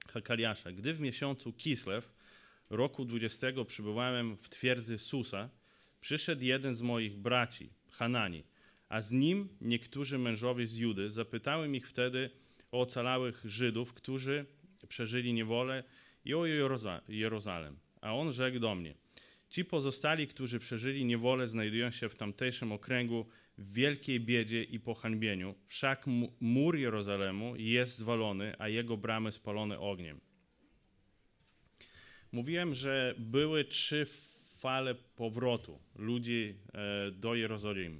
Hakaliasza. 0.07 0.71
Gdy 0.71 0.93
w 0.93 0.99
miesiącu 0.99 1.53
Kislew, 1.53 2.13
roku 2.69 3.05
20, 3.05 3.47
przybywałem 3.67 4.37
w 4.37 4.49
twierdzy 4.49 4.97
Susa, 4.97 5.49
przyszedł 6.03 6.43
jeden 6.43 6.75
z 6.75 6.81
moich 6.81 7.17
braci, 7.17 7.69
Hanani, 7.89 8.43
a 8.89 9.01
z 9.01 9.11
nim 9.11 9.49
niektórzy 9.61 10.17
mężowie 10.17 10.67
z 10.67 10.75
Judy. 10.75 11.09
Zapytałem 11.09 11.75
ich 11.75 11.89
wtedy 11.89 12.29
o 12.71 12.81
ocalałych 12.81 13.41
Żydów, 13.45 13.93
którzy 13.93 14.45
przeżyli 14.87 15.33
niewolę 15.33 15.83
i 16.25 16.33
o 16.33 16.45
Jerozalem. 17.07 17.77
A 18.01 18.15
on 18.15 18.33
rzekł 18.33 18.59
do 18.59 18.75
mnie, 18.75 18.95
ci 19.49 19.65
pozostali, 19.65 20.27
którzy 20.27 20.59
przeżyli 20.59 21.05
niewolę, 21.05 21.47
znajdują 21.47 21.91
się 21.91 22.09
w 22.09 22.15
tamtejszym 22.15 22.71
okręgu 22.71 23.25
w 23.57 23.73
wielkiej 23.73 24.19
biedzie 24.19 24.63
i 24.63 24.79
pohańbieniu, 24.79 25.55
wszak 25.67 26.05
mur 26.39 26.77
Jerozolemu 26.77 27.55
jest 27.55 27.97
zwalony, 27.97 28.55
a 28.59 28.69
jego 28.69 28.97
bramy 28.97 29.31
spalone 29.31 29.79
ogniem. 29.79 30.19
Mówiłem, 32.31 32.75
że 32.75 33.15
były 33.17 33.65
trzy 33.65 34.05
fale 34.63 34.95
powrotu 34.95 35.79
ludzi 35.95 36.55
e, 36.73 37.11
do 37.11 37.35
Jerozolimy. 37.35 37.99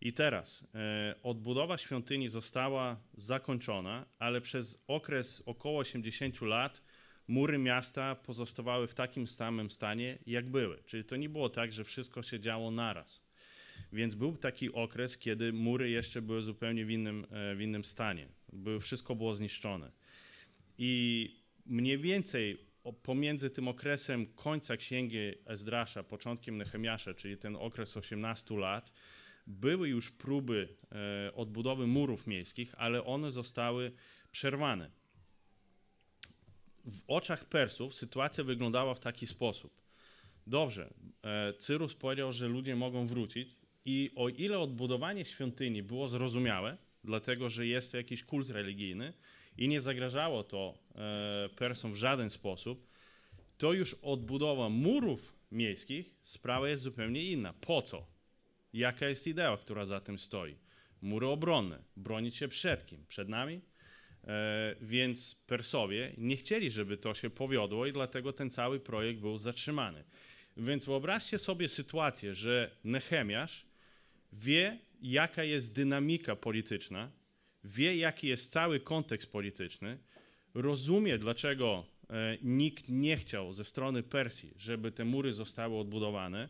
I 0.00 0.12
teraz 0.12 0.64
e, 0.74 1.14
odbudowa 1.22 1.78
świątyni 1.78 2.28
została 2.28 2.96
zakończona, 3.16 4.06
ale 4.18 4.40
przez 4.40 4.84
okres 4.86 5.42
około 5.46 5.78
80 5.78 6.40
lat 6.40 6.82
mury 7.28 7.58
miasta 7.58 8.14
pozostawały 8.14 8.86
w 8.86 8.94
takim 8.94 9.26
samym 9.26 9.70
stanie, 9.70 10.18
jak 10.26 10.50
były. 10.50 10.78
Czyli 10.86 11.04
to 11.04 11.16
nie 11.16 11.28
było 11.28 11.48
tak, 11.48 11.72
że 11.72 11.84
wszystko 11.84 12.22
się 12.22 12.40
działo 12.40 12.70
naraz. 12.70 13.22
Więc 13.92 14.14
był 14.14 14.36
taki 14.36 14.72
okres, 14.72 15.18
kiedy 15.18 15.52
mury 15.52 15.90
jeszcze 15.90 16.22
były 16.22 16.42
zupełnie 16.42 16.84
w 16.84 16.90
innym, 16.90 17.26
e, 17.30 17.54
w 17.54 17.60
innym 17.60 17.84
stanie. 17.84 18.28
Były, 18.52 18.80
wszystko 18.80 19.14
było 19.14 19.34
zniszczone. 19.34 19.92
I 20.78 20.92
mniej 21.66 21.98
więcej 21.98 22.67
pomiędzy 22.92 23.50
tym 23.50 23.68
okresem 23.68 24.26
końca 24.26 24.76
księgi 24.76 25.18
Ezdrasza, 25.46 26.02
początkiem 26.02 26.56
Nehemiasza, 26.56 27.14
czyli 27.14 27.36
ten 27.36 27.56
okres 27.56 27.96
18 27.96 28.56
lat, 28.56 28.92
były 29.46 29.88
już 29.88 30.10
próby 30.10 30.68
e, 31.28 31.34
odbudowy 31.34 31.86
murów 31.86 32.26
miejskich, 32.26 32.74
ale 32.78 33.04
one 33.04 33.30
zostały 33.30 33.92
przerwane. 34.32 34.90
W 36.84 37.00
oczach 37.06 37.44
Persów 37.44 37.94
sytuacja 37.94 38.44
wyglądała 38.44 38.94
w 38.94 39.00
taki 39.00 39.26
sposób. 39.26 39.82
Dobrze, 40.46 40.94
e, 41.22 41.52
Cyrus 41.52 41.94
powiedział, 41.94 42.32
że 42.32 42.48
ludzie 42.48 42.76
mogą 42.76 43.06
wrócić, 43.06 43.58
i 43.84 44.10
o 44.16 44.28
ile 44.28 44.58
odbudowanie 44.58 45.24
świątyni 45.24 45.82
było 45.82 46.08
zrozumiałe, 46.08 46.76
dlatego 47.04 47.48
że 47.48 47.66
jest 47.66 47.90
to 47.92 47.96
jakiś 47.96 48.24
kult 48.24 48.50
religijny 48.50 49.12
i 49.58 49.68
nie 49.68 49.80
zagrażało 49.80 50.44
to 50.44 50.78
e, 50.94 51.48
Persom 51.56 51.92
w 51.92 51.96
żaden 51.96 52.30
sposób, 52.30 52.86
to 53.58 53.72
już 53.72 53.94
odbudowa 54.02 54.68
murów 54.68 55.32
miejskich 55.52 56.14
sprawa 56.22 56.68
jest 56.68 56.82
zupełnie 56.82 57.24
inna. 57.24 57.52
Po 57.52 57.82
co? 57.82 58.06
Jaka 58.72 59.08
jest 59.08 59.26
idea, 59.26 59.56
która 59.56 59.86
za 59.86 60.00
tym 60.00 60.18
stoi? 60.18 60.56
Mury 61.02 61.26
obronne, 61.26 61.78
bronić 61.96 62.36
się 62.36 62.48
przed 62.48 62.86
kim? 62.86 63.04
Przed 63.08 63.28
nami? 63.28 63.60
E, 64.26 64.76
więc 64.80 65.34
Persowie 65.34 66.14
nie 66.18 66.36
chcieli, 66.36 66.70
żeby 66.70 66.96
to 66.96 67.14
się 67.14 67.30
powiodło 67.30 67.86
i 67.86 67.92
dlatego 67.92 68.32
ten 68.32 68.50
cały 68.50 68.80
projekt 68.80 69.20
był 69.20 69.38
zatrzymany. 69.38 70.04
Więc 70.56 70.84
wyobraźcie 70.84 71.38
sobie 71.38 71.68
sytuację, 71.68 72.34
że 72.34 72.70
Nehemiasz 72.84 73.66
wie, 74.32 74.78
jaka 75.02 75.44
jest 75.44 75.72
dynamika 75.72 76.36
polityczna, 76.36 77.10
wie, 77.68 77.96
jaki 77.96 78.28
jest 78.28 78.52
cały 78.52 78.80
kontekst 78.80 79.32
polityczny, 79.32 79.98
rozumie, 80.54 81.18
dlaczego 81.18 81.86
e, 82.10 82.38
nikt 82.42 82.88
nie 82.88 83.16
chciał 83.16 83.52
ze 83.52 83.64
strony 83.64 84.02
Persji, 84.02 84.54
żeby 84.56 84.92
te 84.92 85.04
mury 85.04 85.32
zostały 85.32 85.78
odbudowane. 85.78 86.48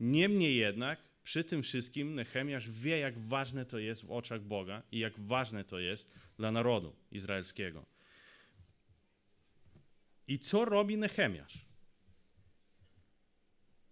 Niemniej 0.00 0.56
jednak 0.56 1.00
przy 1.24 1.44
tym 1.44 1.62
wszystkim 1.62 2.14
Nehemiasz 2.14 2.70
wie, 2.70 2.98
jak 2.98 3.18
ważne 3.18 3.66
to 3.66 3.78
jest 3.78 4.04
w 4.04 4.10
oczach 4.10 4.42
Boga 4.42 4.82
i 4.92 4.98
jak 4.98 5.20
ważne 5.20 5.64
to 5.64 5.78
jest 5.78 6.12
dla 6.36 6.52
narodu 6.52 6.96
izraelskiego. 7.12 7.86
I 10.28 10.38
co 10.38 10.64
robi 10.64 10.96
Nehemiasz? 10.96 11.58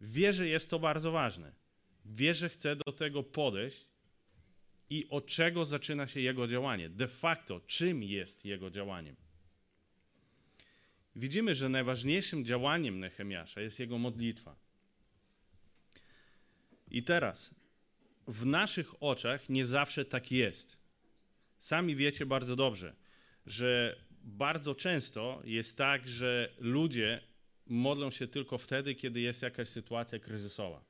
Wie, 0.01 0.33
że 0.33 0.49
jest 0.49 0.71
to 0.71 0.79
bardzo 0.79 1.13
ważne. 1.13 1.53
Wie, 2.05 2.35
że 2.35 2.49
chce 2.49 2.77
do 2.77 2.93
tego 2.93 3.23
podejść 3.23 3.87
i 4.91 5.09
od 5.09 5.27
czego 5.27 5.65
zaczyna 5.65 6.07
się 6.07 6.21
jego 6.21 6.49
działanie. 6.49 6.89
De 6.89 7.09
facto, 7.09 7.61
czym 7.61 8.03
jest 8.03 8.45
jego 8.45 8.71
działaniem. 8.71 9.17
Widzimy, 11.17 11.55
że 11.55 11.69
najważniejszym 11.69 12.45
działaniem 12.45 13.01
Nehemiasza 13.01 13.61
jest 13.61 13.81
jego 13.81 13.99
modlitwa. 13.99 14.57
I 16.91 17.03
teraz, 17.03 17.55
w 18.27 18.47
naszych 18.47 19.03
oczach 19.03 19.49
nie 19.49 19.67
zawsze 19.67 20.05
tak 20.05 20.33
jest. 20.33 20.77
Sami 21.59 21.97
wiecie 21.97 22.27
bardzo 22.27 22.57
dobrze, 22.57 22.97
że 23.47 24.01
bardzo 24.23 24.75
często 24.75 25.43
jest 25.45 25.77
tak, 25.77 26.09
że 26.09 26.53
ludzie 26.59 27.21
modlą 27.67 28.11
się 28.11 28.29
tylko 28.29 28.59
wtedy, 28.59 28.95
kiedy 28.95 29.21
jest 29.21 29.43
jakaś 29.43 29.69
sytuacja 29.69 30.19
kryzysowa. 30.19 30.85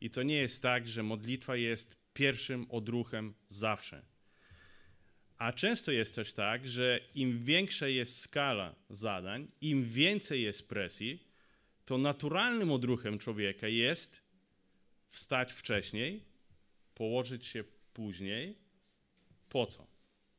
I 0.00 0.10
to 0.10 0.22
nie 0.22 0.36
jest 0.36 0.62
tak, 0.62 0.88
że 0.88 1.02
modlitwa 1.02 1.56
jest 1.56 2.05
pierwszym 2.16 2.66
odruchem 2.70 3.34
zawsze. 3.48 4.02
A 5.38 5.52
często 5.52 5.92
jest 5.92 6.14
też 6.14 6.32
tak, 6.32 6.68
że 6.68 7.00
im 7.14 7.44
większa 7.44 7.88
jest 7.88 8.20
skala 8.20 8.74
zadań, 8.90 9.48
im 9.60 9.84
więcej 9.84 10.42
jest 10.42 10.68
presji, 10.68 11.26
to 11.84 11.98
naturalnym 11.98 12.72
odruchem 12.72 13.18
człowieka 13.18 13.68
jest 13.68 14.22
wstać 15.08 15.52
wcześniej, 15.52 16.24
położyć 16.94 17.46
się 17.46 17.64
później. 17.92 18.58
Po 19.48 19.66
co? 19.66 19.86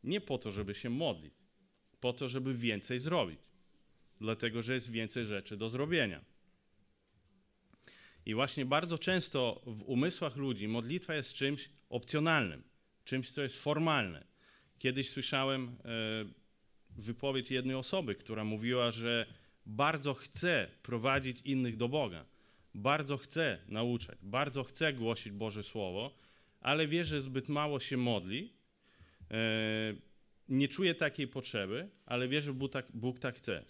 Nie 0.04 0.22
po 0.22 0.38
to, 0.38 0.52
żeby 0.52 0.76
się 0.76 0.90
modlić, 0.90 1.34
po 2.00 2.14
to, 2.14 2.30
żeby 2.30 2.54
więcej 2.54 3.00
zrobić, 3.00 3.40
dlatego 4.22 4.62
że 4.62 4.74
jest 4.74 4.92
więcej 4.92 5.26
rzeczy 5.26 5.58
do 5.58 5.70
zrobienia. 5.70 6.22
I 8.28 8.34
właśnie 8.34 8.66
bardzo 8.66 8.98
często 8.98 9.62
w 9.66 9.84
umysłach 9.84 10.36
ludzi 10.36 10.68
modlitwa 10.68 11.16
jest 11.16 11.34
czymś 11.34 11.70
opcjonalnym, 11.90 12.64
czymś, 13.06 13.32
co 13.32 13.42
jest 13.42 13.58
formalne. 13.58 14.24
Kiedyś 14.80 15.10
słyszałem 15.10 15.68
e, 15.68 15.72
wypowiedź 16.98 17.52
jednej 17.52 17.76
osoby, 17.76 18.16
która 18.16 18.44
mówiła, 18.44 18.92
że 18.92 19.26
bardzo 19.66 20.14
chce 20.14 20.68
prowadzić 20.84 21.42
innych 21.42 21.78
do 21.78 21.90
Boga, 21.90 22.26
bardzo 22.74 23.18
chce 23.18 23.58
nauczać, 23.68 24.18
bardzo 24.22 24.64
chce 24.64 24.94
głosić 24.94 25.34
Boże 25.34 25.64
Słowo, 25.64 26.16
ale 26.62 26.88
wie, 26.88 27.06
że 27.06 27.22
zbyt 27.22 27.50
mało 27.50 27.80
się 27.80 27.98
modli, 27.98 28.54
e, 29.32 29.38
nie 30.50 30.68
czuje 30.68 30.96
takiej 30.96 31.28
potrzeby, 31.28 31.90
ale 32.06 32.28
wie, 32.28 32.42
że 32.42 32.54
Bóg 32.54 32.72
tak, 32.72 32.86
Bóg 32.94 33.20
tak 33.20 33.36
chce. 33.36 33.64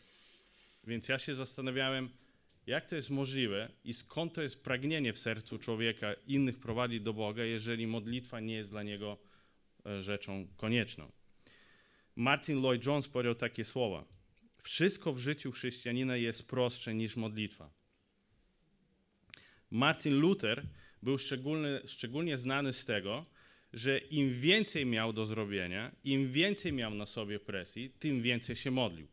Więc 0.83 1.09
ja 1.09 1.19
się 1.19 1.35
zastanawiałem, 1.35 2.09
jak 2.67 2.85
to 2.85 2.95
jest 2.95 3.09
możliwe 3.09 3.71
i 3.83 3.93
skąd 3.93 4.33
to 4.33 4.41
jest 4.41 4.63
pragnienie 4.63 5.13
w 5.13 5.19
sercu 5.19 5.57
człowieka 5.57 6.13
innych 6.27 6.59
prowadzić 6.59 7.01
do 7.01 7.13
Boga, 7.13 7.43
jeżeli 7.43 7.87
modlitwa 7.87 8.39
nie 8.39 8.53
jest 8.53 8.71
dla 8.71 8.83
niego 8.83 9.17
e, 9.85 10.01
rzeczą 10.01 10.47
konieczną. 10.57 11.11
Martin 12.15 12.61
Lloyd 12.61 12.85
Jones 12.85 13.07
powiedział 13.07 13.35
takie 13.35 13.65
słowa: 13.65 14.05
Wszystko 14.63 15.13
w 15.13 15.19
życiu 15.19 15.51
chrześcijanina 15.51 16.17
jest 16.17 16.47
prostsze 16.47 16.95
niż 16.95 17.15
modlitwa. 17.15 17.69
Martin 19.71 20.19
Luther 20.19 20.63
był 21.03 21.17
szczególnie 21.85 22.37
znany 22.37 22.73
z 22.73 22.85
tego, 22.85 23.25
że 23.73 23.97
im 23.97 24.39
więcej 24.39 24.85
miał 24.85 25.13
do 25.13 25.25
zrobienia, 25.25 25.91
im 26.03 26.31
więcej 26.31 26.73
miał 26.73 26.95
na 26.95 27.05
sobie 27.05 27.39
presji, 27.39 27.89
tym 27.99 28.21
więcej 28.21 28.55
się 28.55 28.71
modlił. 28.71 29.07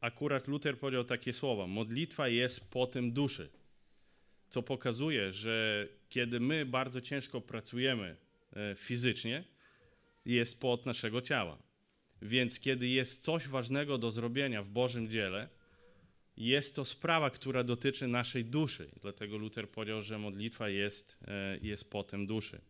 Akurat 0.00 0.48
Luther 0.48 0.78
powiedział 0.78 1.04
takie 1.04 1.32
słowa: 1.32 1.66
modlitwa 1.66 2.28
jest 2.28 2.70
potem 2.70 3.12
duszy. 3.12 3.50
Co 4.50 4.62
pokazuje, 4.62 5.32
że 5.32 5.88
kiedy 6.08 6.40
my 6.40 6.66
bardzo 6.66 7.00
ciężko 7.00 7.40
pracujemy 7.40 8.16
e, 8.52 8.74
fizycznie, 8.74 9.44
jest 10.24 10.60
pot 10.60 10.86
naszego 10.86 11.22
ciała. 11.22 11.58
Więc 12.22 12.60
kiedy 12.60 12.88
jest 12.88 13.22
coś 13.22 13.48
ważnego 13.48 13.98
do 13.98 14.10
zrobienia 14.10 14.62
w 14.62 14.68
Bożym 14.68 15.08
dziele, 15.08 15.48
jest 16.36 16.76
to 16.76 16.84
sprawa, 16.84 17.30
która 17.30 17.64
dotyczy 17.64 18.08
naszej 18.08 18.44
duszy. 18.44 18.90
Dlatego 19.02 19.36
Luther 19.36 19.68
powiedział, 19.68 20.02
że 20.02 20.18
modlitwa 20.18 20.68
jest, 20.68 21.16
e, 21.28 21.58
jest 21.62 21.90
potem 21.90 22.26
duszy. 22.26 22.60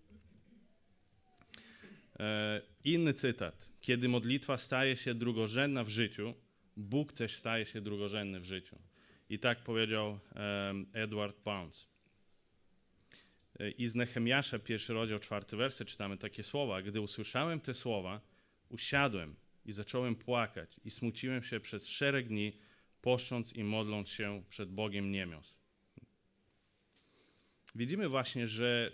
E, 2.21 2.61
inny 2.85 3.15
cytat. 3.15 3.71
Kiedy 3.81 4.09
modlitwa 4.09 4.59
staje 4.59 4.97
się 4.97 5.15
drugorzędna 5.15 5.85
w 5.85 5.89
życiu, 5.89 6.35
Bóg 6.81 7.13
też 7.13 7.37
staje 7.37 7.67
się 7.67 7.81
drugorzędny 7.81 8.41
w 8.41 8.45
życiu. 8.45 8.79
I 9.31 9.39
tak 9.39 9.63
powiedział 9.63 10.19
Edward. 10.93 11.37
E, 13.61 13.71
I 13.71 13.87
z 13.87 13.95
Nehemiasza, 13.95 14.59
pierwszy 14.59 14.93
rozdział, 14.93 15.19
czwarty 15.19 15.57
werset, 15.57 15.89
czytamy 15.89 16.17
takie 16.17 16.43
słowa. 16.43 16.83
Gdy 16.83 17.01
usłyszałem 17.01 17.61
te 17.61 17.75
słowa, 17.75 18.21
usiadłem 18.69 19.37
i 19.65 19.73
zacząłem 19.73 20.17
płakać 20.17 20.77
i 20.85 20.91
smuciłem 20.91 21.43
się 21.43 21.61
przez 21.61 21.89
szereg 21.89 22.29
dni, 22.29 22.53
poszcząc 23.03 23.53
i 23.53 23.65
modląc 23.65 24.09
się 24.09 24.43
przed 24.49 24.71
Bogiem 24.71 25.11
niemios. 25.11 25.55
Widzimy 27.75 28.09
właśnie, 28.09 28.49
że 28.49 28.91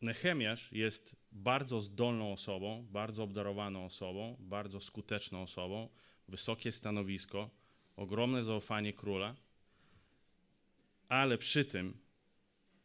Nehemiasz 0.00 0.72
jest 0.72 1.16
bardzo 1.32 1.80
zdolną 1.80 2.32
osobą, 2.32 2.86
bardzo 2.90 3.22
obdarowaną 3.22 3.84
osobą, 3.84 4.36
bardzo 4.40 4.80
skuteczną 4.80 5.42
osobą, 5.42 5.88
wysokie 6.28 6.72
stanowisko, 6.72 7.50
ogromne 7.96 8.44
zaufanie 8.44 8.92
króla, 8.92 9.36
ale 11.08 11.38
przy 11.38 11.64
tym 11.64 11.98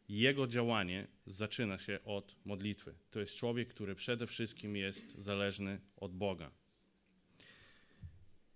jego 0.08 0.46
działanie 0.46 1.06
zaczyna 1.26 1.78
się 1.78 1.98
od 2.04 2.36
modlitwy. 2.44 2.94
To 3.10 3.20
jest 3.20 3.36
człowiek, 3.36 3.68
który 3.68 3.94
przede 3.94 4.26
wszystkim 4.26 4.76
jest 4.76 5.14
zależny 5.18 5.80
od 5.96 6.14
Boga. 6.14 6.50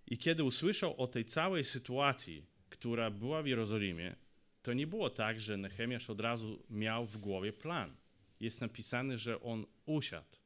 I 0.06 0.18
kiedy 0.18 0.44
usłyszał 0.44 1.00
o 1.02 1.06
tej 1.06 1.24
całej 1.24 1.64
sytuacji, 1.64 2.46
która 2.70 3.10
była 3.10 3.42
w 3.42 3.46
Jerozolimie, 3.46 4.16
to 4.62 4.72
nie 4.72 4.86
było 4.86 5.10
tak, 5.10 5.40
że 5.40 5.56
Nehemiasz 5.56 6.10
od 6.10 6.20
razu 6.20 6.62
miał 6.70 7.06
w 7.06 7.18
głowie 7.18 7.52
plan. 7.52 7.96
Jest 8.40 8.60
napisane, 8.60 9.18
że 9.18 9.40
on 9.40 9.66
usiadł. 9.86 10.36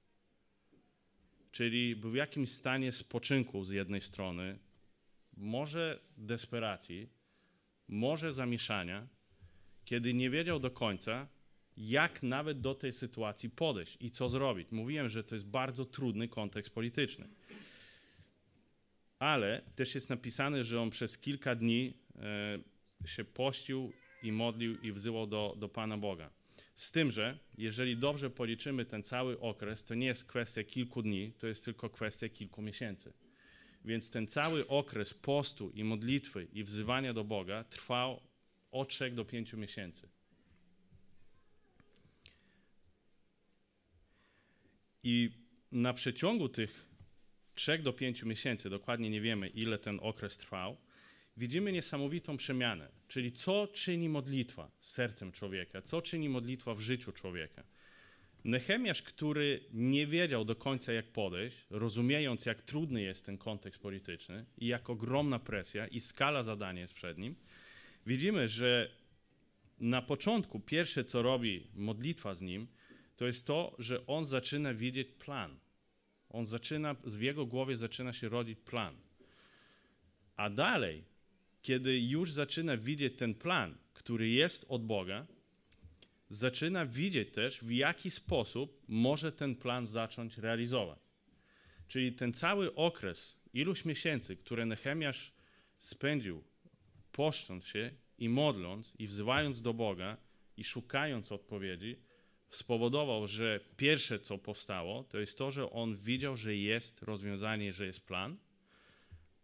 Czyli 1.52 1.96
był 1.96 2.10
w 2.10 2.14
jakimś 2.14 2.48
stanie 2.50 2.92
spoczynku 2.92 3.64
z 3.64 3.70
jednej 3.70 4.00
strony, 4.00 4.58
może 5.36 6.00
desperacji, 6.16 7.08
może 7.88 8.32
zamieszania, 8.32 9.08
kiedy 9.84 10.14
nie 10.14 10.30
wiedział 10.30 10.60
do 10.60 10.70
końca, 10.70 11.28
jak 11.76 12.22
nawet 12.22 12.60
do 12.60 12.74
tej 12.74 12.92
sytuacji 12.92 13.50
podejść 13.50 13.96
i 14.00 14.10
co 14.10 14.28
zrobić. 14.28 14.72
Mówiłem, 14.72 15.08
że 15.08 15.24
to 15.24 15.34
jest 15.34 15.46
bardzo 15.46 15.84
trudny 15.84 16.28
kontekst 16.28 16.74
polityczny. 16.74 17.28
Ale 19.18 19.62
też 19.74 19.94
jest 19.94 20.10
napisane, 20.10 20.64
że 20.64 20.80
on 20.80 20.90
przez 20.90 21.18
kilka 21.18 21.54
dni 21.54 21.94
e, 22.16 23.08
się 23.08 23.24
pościł 23.24 23.92
i 24.22 24.32
modlił 24.32 24.80
i 24.80 24.92
wzywał 24.92 25.26
do, 25.26 25.54
do 25.58 25.68
Pana 25.68 25.98
Boga. 25.98 26.30
Z 26.74 26.92
tym, 26.92 27.11
że 27.11 27.38
jeżeli 27.59 27.96
dobrze 27.96 28.30
policzymy 28.30 28.85
ten 28.85 29.02
cały 29.02 29.40
okres, 29.40 29.85
to 29.85 29.94
nie 29.94 30.06
jest 30.06 30.24
kwestia 30.24 30.64
kilku 30.64 31.02
dni, 31.02 31.33
to 31.38 31.46
jest 31.46 31.64
tylko 31.64 31.90
kwestia 31.90 32.28
kilku 32.28 32.62
miesięcy. 32.62 33.12
Więc 33.85 34.11
ten 34.11 34.26
cały 34.26 34.66
okres 34.66 35.14
postu 35.14 35.70
i 35.70 35.85
modlitwy 35.85 36.48
i 36.52 36.64
wzywania 36.64 37.12
do 37.12 37.24
Boga 37.24 37.64
trwał 37.64 38.20
od 38.70 38.88
3 38.88 39.11
do 39.11 39.24
5 39.24 39.52
miesięcy. 39.52 40.09
I 45.02 45.30
na 45.72 45.94
przeciągu 45.94 46.48
tych 46.48 46.87
3 47.54 47.78
do 47.78 47.92
5 47.92 48.22
miesięcy, 48.22 48.70
dokładnie 48.70 49.11
nie 49.11 49.20
wiemy 49.20 49.48
ile 49.48 49.78
ten 49.78 49.98
okres 50.02 50.37
trwał, 50.37 50.76
widzimy 51.40 51.72
niesamowitą 51.72 52.37
przemianę. 52.37 52.88
Czyli 53.09 53.33
co 53.33 53.66
czyni 53.66 54.09
modlitwa 54.09 54.70
sercem 54.81 55.33
człowieka, 55.33 55.83
co 55.83 56.03
czyni 56.03 56.29
modlitwa 56.29 56.74
w 56.74 56.81
życiu 56.81 57.12
człowieka. 57.12 57.62
Nehemiasz, 58.44 59.03
który 59.03 59.64
nie 59.72 60.07
wiedział 60.07 60.44
do 60.44 60.57
końca 60.57 60.92
jak 60.92 61.07
podejść, 61.07 61.57
rozumiejąc 61.70 62.46
jak 62.46 62.62
trudny 62.62 63.03
jest 63.03 63.26
ten 63.26 63.38
kontekst 63.38 63.81
polityczny 63.83 64.44
i 64.59 64.66
jak 64.66 64.90
ogromna 64.90 65.38
presja 65.38 65.87
i 65.87 66.00
skala 66.00 66.42
zadania 66.42 66.81
jest 66.81 66.94
przed 66.94 67.18
nim, 67.18 67.35
widzimy, 68.07 68.48
że 68.48 68.90
na 69.81 70.03
początku 70.03 70.61
pierwsze 70.61 71.05
co 71.05 71.22
robi 71.22 71.66
modlitwa 71.74 72.35
z 72.35 72.40
nim, 72.40 72.66
to 73.16 73.26
jest 73.26 73.46
to, 73.46 73.76
że 73.79 74.07
on 74.07 74.24
zaczyna 74.24 74.74
widzieć 74.74 75.09
plan. 75.09 75.59
On 76.31 76.44
zaczyna, 76.44 76.94
w 77.05 77.22
jego 77.22 77.46
głowie 77.46 77.76
zaczyna 77.76 78.12
się 78.12 78.29
rodzić 78.29 78.59
plan. 78.59 78.96
A 80.37 80.50
dalej, 80.50 81.10
kiedy 81.62 82.01
już 82.01 82.33
zaczyna 82.33 82.77
widzieć 82.77 83.16
ten 83.16 83.35
plan, 83.35 83.79
który 83.92 84.29
jest 84.29 84.64
od 84.68 84.87
Boga, 84.87 85.27
zaczyna 86.29 86.87
widzieć 86.87 87.31
też, 87.31 87.61
w 87.61 87.70
jaki 87.70 88.11
sposób 88.11 88.83
może 88.88 89.33
ten 89.33 89.57
plan 89.57 89.87
zacząć 89.87 90.38
realizować. 90.38 90.99
Czyli 91.88 92.12
ten 92.12 92.33
cały 92.33 92.75
okres, 92.75 93.37
iluś 93.53 93.85
miesięcy, 93.85 94.37
które 94.37 94.66
Nehemiasz 94.66 95.33
spędził 95.79 96.44
poszcząc 97.12 97.66
się 97.66 97.90
i 98.18 98.29
modląc 98.29 98.92
i 98.99 99.07
wzywając 99.07 99.62
do 99.62 99.75
Boga 99.75 100.16
i 100.57 100.64
szukając 100.64 101.33
odpowiedzi, 101.33 101.96
spowodował, 102.51 103.27
że 103.27 103.61
pierwsze 103.77 104.18
co 104.18 104.38
powstało, 104.38 105.05
to 105.05 105.18
jest 105.18 105.38
to, 105.38 105.51
że 105.51 105.70
on 105.70 105.96
widział, 105.96 106.37
że 106.37 106.57
jest 106.57 107.03
rozwiązanie, 107.03 107.73
że 107.73 107.87
jest 107.87 108.07
plan, 108.07 108.37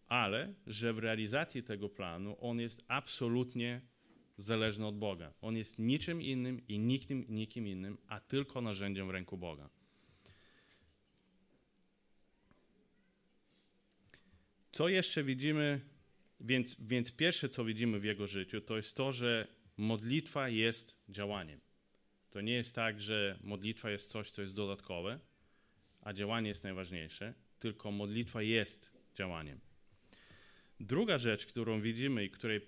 ale 0.06 0.54
że 0.66 0.92
w 0.92 0.98
realizacji 0.98 1.62
tego 1.62 1.88
planu 1.88 2.36
on 2.40 2.60
jest 2.60 2.84
absolutnie 2.88 3.80
zależny 4.36 4.86
od 4.86 4.98
Boga. 4.98 5.32
On 5.40 5.56
jest 5.56 5.78
niczym 5.78 6.22
innym 6.22 6.66
i 6.68 6.78
nikim, 6.78 7.26
nikim 7.28 7.66
innym, 7.66 7.98
a 8.08 8.20
tylko 8.20 8.60
narzędziem 8.60 9.06
w 9.06 9.10
ręku 9.10 9.36
Boga. 9.36 9.68
Co 14.72 14.88
jeszcze 14.88 15.24
widzimy? 15.24 15.80
Więc, 16.40 16.76
więc 16.78 17.12
pierwsze, 17.12 17.48
co 17.48 17.64
widzimy 17.64 18.00
w 18.00 18.04
jego 18.04 18.26
życiu, 18.26 18.60
to 18.60 18.76
jest 18.76 18.96
to, 18.96 19.12
że 19.12 19.48
modlitwa 19.76 20.48
jest 20.48 20.96
działaniem. 21.08 21.60
To 22.30 22.40
nie 22.40 22.52
jest 22.52 22.74
tak, 22.74 23.00
że 23.00 23.38
modlitwa 23.42 23.90
jest 23.90 24.10
coś, 24.10 24.30
co 24.30 24.42
jest 24.42 24.54
dodatkowe, 24.54 25.20
a 26.00 26.12
działanie 26.12 26.48
jest 26.48 26.64
najważniejsze, 26.64 27.34
tylko 27.58 27.90
modlitwa 27.90 28.42
jest 28.42 28.90
działaniem. 29.14 29.65
Druga 30.80 31.18
rzecz, 31.18 31.46
którą 31.46 31.80
widzimy 31.80 32.24
i 32.24 32.30
której 32.30 32.60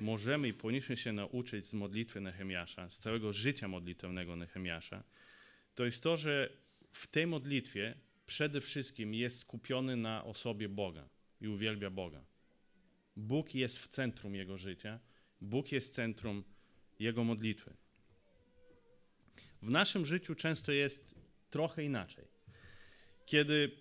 możemy 0.00 0.48
i 0.48 0.54
powinniśmy 0.54 0.96
się 0.96 1.12
nauczyć 1.12 1.66
z 1.66 1.72
modlitwy 1.72 2.20
Nehemiasza, 2.20 2.90
z 2.90 2.98
całego 2.98 3.32
życia 3.32 3.68
modlitewnego 3.68 4.36
Nehemiasza, 4.36 5.04
to 5.74 5.84
jest 5.84 6.02
to, 6.02 6.16
że 6.16 6.52
w 6.92 7.06
tej 7.06 7.26
modlitwie 7.26 7.94
przede 8.26 8.60
wszystkim 8.60 9.14
jest 9.14 9.38
skupiony 9.38 9.96
na 9.96 10.24
osobie 10.24 10.68
Boga 10.68 11.08
i 11.40 11.48
uwielbia 11.48 11.90
Boga. 11.90 12.24
Bóg 13.16 13.54
jest 13.54 13.78
w 13.78 13.88
centrum 13.88 14.34
jego 14.34 14.58
życia, 14.58 15.00
Bóg 15.40 15.72
jest 15.72 15.94
centrum 15.94 16.44
jego 16.98 17.24
modlitwy. 17.24 17.76
W 19.62 19.70
naszym 19.70 20.06
życiu 20.06 20.34
często 20.34 20.72
jest 20.72 21.14
trochę 21.50 21.84
inaczej. 21.84 22.24
Kiedy 23.26 23.76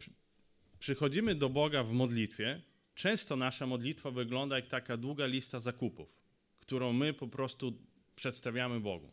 przychodzimy 0.79 1.35
do 1.35 1.49
Boga 1.49 1.83
w 1.83 1.91
modlitwie, 1.91 2.61
często 2.99 3.35
nasza 3.35 3.65
modlitwa 3.65 4.11
wygląda 4.11 4.55
jak 4.55 4.67
taka 4.67 4.97
długa 4.97 5.25
lista 5.25 5.59
zakupów, 5.59 6.09
którą 6.59 6.93
my 6.93 7.13
po 7.13 7.27
prostu 7.27 7.77
przedstawiamy 8.15 8.79
Bogu. 8.79 9.11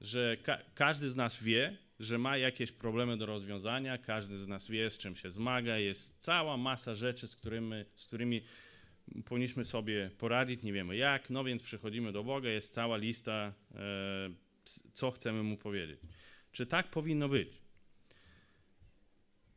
Że 0.00 0.36
ka 0.42 0.58
każdy 0.74 1.10
z 1.10 1.16
nas 1.16 1.42
wie, 1.42 1.76
że 2.00 2.18
ma 2.18 2.36
jakieś 2.36 2.72
problemy 2.72 3.16
do 3.16 3.26
rozwiązania, 3.26 3.98
każdy 3.98 4.36
z 4.36 4.48
nas 4.48 4.68
wie, 4.68 4.90
z 4.90 4.98
czym 4.98 5.16
się 5.16 5.30
zmaga, 5.30 5.78
jest 5.78 6.18
cała 6.18 6.56
masa 6.56 6.94
rzeczy, 6.94 7.28
z 7.28 7.36
którymi, 7.36 7.84
z 7.94 8.06
którymi 8.06 8.42
powinniśmy 9.24 9.64
sobie 9.64 10.10
poradzić, 10.18 10.62
nie 10.62 10.72
wiemy 10.72 10.96
jak, 10.96 11.30
no 11.30 11.44
więc 11.44 11.62
przychodzimy 11.62 12.12
do 12.12 12.24
Boga, 12.24 12.48
jest 12.48 12.74
cała 12.74 12.96
lista, 12.96 13.52
e, 13.74 13.80
co 14.92 15.10
chcemy 15.10 15.42
Mu 15.42 15.56
powiedzieć. 15.56 16.00
Czy 16.52 16.66
tak 16.66 16.90
powinno 16.90 17.28
być? 17.28 17.59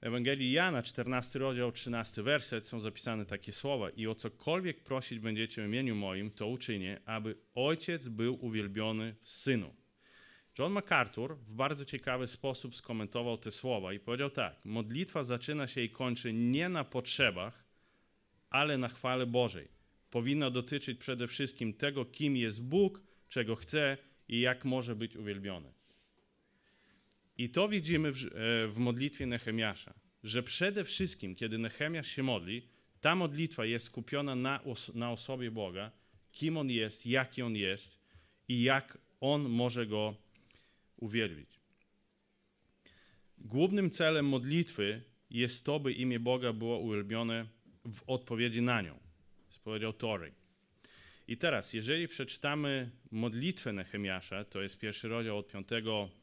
Ewangelii 0.03 0.51
Jana, 0.51 0.83
14 0.83 1.39
rozdział, 1.39 1.71
13 1.71 2.23
werset, 2.23 2.67
są 2.67 2.79
zapisane 2.79 3.25
takie 3.25 3.51
słowa 3.51 3.89
i 3.89 4.07
o 4.07 4.15
cokolwiek 4.15 4.83
prosić 4.83 5.19
będziecie 5.19 5.61
w 5.61 5.65
imieniu 5.65 5.95
moim, 5.95 6.31
to 6.31 6.47
uczynię, 6.47 6.99
aby 7.05 7.35
Ojciec 7.55 8.07
był 8.07 8.45
uwielbiony 8.45 9.15
w 9.21 9.29
Synu. 9.29 9.73
John 10.59 10.71
MacArthur 10.71 11.37
w 11.37 11.53
bardzo 11.53 11.85
ciekawy 11.85 12.27
sposób 12.27 12.75
skomentował 12.75 13.37
te 13.37 13.51
słowa 13.51 13.93
i 13.93 13.99
powiedział 13.99 14.29
tak, 14.29 14.65
modlitwa 14.65 15.23
zaczyna 15.23 15.67
się 15.67 15.81
i 15.81 15.89
kończy 15.89 16.33
nie 16.33 16.69
na 16.69 16.83
potrzebach, 16.83 17.63
ale 18.49 18.77
na 18.77 18.87
chwale 18.87 19.25
Bożej. 19.25 19.67
Powinna 20.09 20.49
dotyczyć 20.49 20.99
przede 20.99 21.27
wszystkim 21.27 21.73
tego, 21.73 22.05
kim 22.05 22.37
jest 22.37 22.63
Bóg, 22.63 23.03
czego 23.29 23.55
chce 23.55 23.97
i 24.27 24.39
jak 24.39 24.65
może 24.65 24.95
być 24.95 25.15
uwielbiony. 25.15 25.82
I 27.37 27.49
to 27.49 27.69
widzimy 27.69 28.11
w, 28.11 28.15
e, 28.17 28.27
w 28.67 28.77
modlitwie 28.77 29.25
Nehemiasza, 29.25 29.93
że 30.23 30.43
przede 30.43 30.83
wszystkim, 30.83 31.35
kiedy 31.35 31.57
Nehemiasz 31.57 32.07
się 32.07 32.23
modli, 32.23 32.67
ta 33.01 33.15
modlitwa 33.15 33.65
jest 33.65 33.85
skupiona 33.85 34.35
na, 34.35 34.59
na 34.93 35.11
osobie 35.11 35.51
Boga, 35.51 35.91
kim 36.31 36.57
On 36.57 36.69
jest, 36.69 37.05
jaki 37.05 37.41
On 37.41 37.55
jest 37.55 37.99
i 38.47 38.63
jak 38.63 38.97
On 39.19 39.41
może 39.41 39.85
Go 39.87 40.15
uwielbić. 40.97 41.59
Głównym 43.37 43.89
celem 43.89 44.27
modlitwy 44.27 45.01
jest 45.29 45.65
to, 45.65 45.79
by 45.79 45.93
imię 45.93 46.19
Boga 46.19 46.53
było 46.53 46.79
uwielbione 46.79 47.45
w 47.85 48.01
odpowiedzi 48.07 48.61
na 48.61 48.81
nią. 48.81 48.99
Powiedział 49.63 49.93
Tory. 49.93 50.33
I 51.27 51.37
teraz, 51.37 51.73
jeżeli 51.73 52.07
przeczytamy 52.07 52.91
modlitwę 53.11 53.73
Nehemiasza, 53.73 54.45
to 54.45 54.61
jest 54.61 54.79
pierwszy 54.79 55.07
rozdział 55.07 55.37
od 55.37 55.47
5 55.47 55.67
E, 55.71 56.22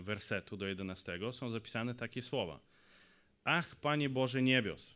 wersetu 0.00 0.56
do 0.56 0.66
11 0.66 1.18
są 1.32 1.50
zapisane 1.50 1.94
takie 1.94 2.22
słowa. 2.22 2.60
Ach, 3.44 3.76
Panie 3.76 4.08
Boże 4.08 4.42
niebios, 4.42 4.94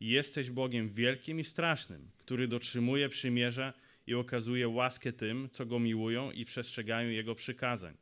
jesteś 0.00 0.50
Bogiem 0.50 0.88
wielkim 0.88 1.40
i 1.40 1.44
strasznym, 1.44 2.10
który 2.18 2.48
dotrzymuje 2.48 3.08
przymierza 3.08 3.72
i 4.06 4.14
okazuje 4.14 4.68
łaskę 4.68 5.12
tym, 5.12 5.48
co 5.50 5.66
Go 5.66 5.78
miłują 5.78 6.30
i 6.30 6.44
przestrzegają 6.44 7.10
Jego 7.10 7.34
przykazań. 7.34 7.96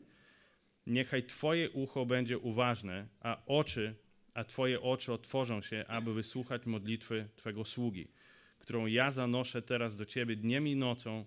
Niechaj 0.87 1.25
Twoje 1.25 1.71
ucho 1.71 2.07
będzie 2.07 2.39
uważne, 2.39 3.09
a 3.21 3.43
oczy, 3.47 3.95
a 4.35 4.45
Twoje 4.45 4.81
oczy 4.81 5.13
otworzą 5.13 5.63
się, 5.63 5.85
aby 5.89 6.15
wysłuchać 6.15 6.67
modlitwy 6.67 7.29
Twego 7.37 7.65
sługi, 7.65 8.09
którą 8.59 8.87
ja 8.87 9.11
zanoszę 9.11 9.63
teraz 9.63 9.97
do 9.97 10.07
Ciebie 10.07 10.37
dniem 10.37 10.69
i 10.69 10.77
nocą 10.77 11.27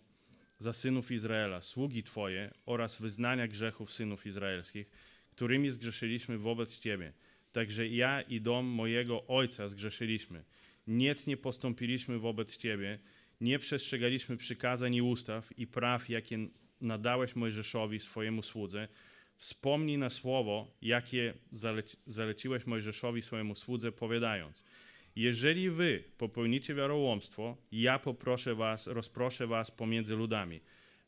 za 0.60 0.74
synów 0.74 1.12
Izraela, 1.12 1.62
sługi 1.62 2.04
Twoje 2.04 2.54
oraz 2.66 3.02
wyznania 3.02 3.48
grzechów 3.48 3.94
synów 3.94 4.26
izraelskich, 4.26 4.90
którymi 5.32 5.70
zgrzeszyliśmy 5.70 6.38
wobec 6.38 6.80
Ciebie. 6.80 7.14
Także 7.52 7.88
ja 7.88 8.22
i 8.22 8.42
dom 8.42 8.66
mojego 8.66 9.28
ojca 9.28 9.70
zgrzeszyliśmy. 9.70 10.44
Nic 10.88 11.28
nie 11.28 11.38
postąpiliśmy 11.38 12.20
wobec 12.20 12.58
Ciebie, 12.58 13.00
nie 13.42 13.60
przestrzegaliśmy 13.60 14.38
przykazań 14.38 14.96
i 14.96 15.02
ustaw 15.02 15.60
i 15.60 15.68
praw, 15.68 16.10
jakie 16.10 16.48
nadałeś 16.82 17.36
Mojżeszowi, 17.36 18.00
swojemu 18.00 18.42
słudze. 18.42 18.88
Wspomnij 19.36 19.98
na 19.98 20.10
słowo, 20.10 20.72
jakie 20.82 21.34
zaleci, 21.52 21.98
zaleciłeś 22.08 22.66
Mojżeszowi, 22.66 23.22
swojemu 23.22 23.56
słudze, 23.56 23.92
powiadając: 23.92 24.64
Jeżeli 25.18 25.70
wy 25.70 26.04
popełnicie 26.18 26.76
wiarołomstwo, 26.76 27.58
ja 27.72 28.00
poproszę 28.00 28.56
was, 28.56 28.88
rozproszę 28.88 29.48
was 29.48 29.72
pomiędzy 29.72 30.16
ludami. 30.16 30.60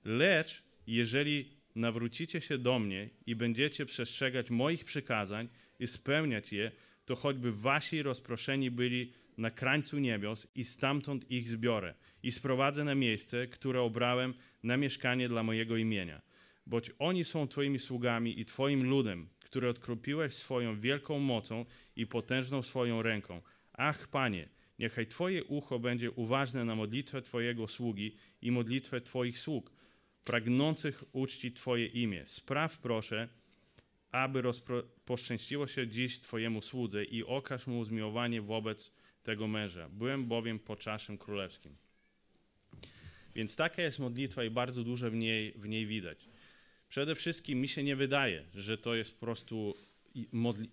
Lecz 0.05 0.63
jeżeli 0.87 1.49
nawrócicie 1.75 2.41
się 2.41 2.57
do 2.57 2.79
mnie 2.79 3.09
i 3.25 3.35
będziecie 3.35 3.85
przestrzegać 3.85 4.49
moich 4.49 4.85
przykazań 4.85 5.49
i 5.79 5.87
spełniać 5.87 6.53
je, 6.53 6.71
to 7.05 7.15
choćby 7.15 7.51
wasi 7.51 8.03
rozproszeni 8.03 8.71
byli 8.71 9.13
na 9.37 9.51
krańcu 9.51 9.99
niebios 9.99 10.47
i 10.55 10.63
stamtąd 10.63 11.31
ich 11.31 11.49
zbiorę 11.49 11.93
i 12.23 12.31
sprowadzę 12.31 12.83
na 12.83 12.95
miejsce, 12.95 13.47
które 13.47 13.81
obrałem 13.81 14.33
na 14.63 14.77
mieszkanie 14.77 15.29
dla 15.29 15.43
mojego 15.43 15.77
imienia. 15.77 16.21
Boć 16.67 16.91
oni 16.99 17.23
są 17.23 17.47
Twoimi 17.47 17.79
sługami 17.79 18.39
i 18.39 18.45
Twoim 18.45 18.83
ludem, 18.83 19.29
który 19.39 19.69
odkropiłeś 19.69 20.33
swoją 20.33 20.79
wielką 20.79 21.19
mocą 21.19 21.65
i 21.95 22.07
potężną 22.07 22.61
swoją 22.61 23.01
ręką. 23.01 23.41
Ach, 23.81 24.07
Panie, 24.07 24.49
niechaj 24.79 25.07
Twoje 25.07 25.43
ucho 25.43 25.79
będzie 25.79 26.11
uważne 26.11 26.65
na 26.65 26.75
modlitwę 26.75 27.21
Twojego 27.21 27.67
sługi 27.67 28.15
i 28.41 28.51
modlitwę 28.51 29.01
Twoich 29.01 29.39
sług, 29.39 29.71
pragnących 30.23 31.03
uczcić 31.11 31.55
Twoje 31.55 31.85
imię. 31.85 32.25
Spraw 32.25 32.77
proszę, 32.77 33.29
aby 34.11 34.43
poszczęściło 35.05 35.67
się 35.67 35.87
dziś 35.87 36.19
Twojemu 36.19 36.61
słudze 36.61 37.03
i 37.03 37.23
okaż 37.23 37.67
mu 37.67 37.83
zmiłowanie 37.83 38.41
wobec 38.41 38.91
tego 39.23 39.47
męża. 39.47 39.89
Byłem 39.89 40.25
bowiem 40.25 40.59
po 40.59 40.75
czaszym 40.75 41.17
królewskim. 41.17 41.75
Więc 43.35 43.55
taka 43.55 43.81
jest 43.81 43.99
modlitwa 43.99 44.43
i 44.43 44.49
bardzo 44.49 44.83
dużo 44.83 45.11
w 45.11 45.15
niej, 45.15 45.51
w 45.51 45.67
niej 45.67 45.85
widać. 45.87 46.29
Przede 46.89 47.15
wszystkim 47.15 47.61
mi 47.61 47.67
się 47.67 47.83
nie 47.83 47.95
wydaje, 47.95 48.45
że 48.55 48.77
to 48.77 48.95
jest 48.95 49.13
po 49.13 49.19
prostu 49.19 49.73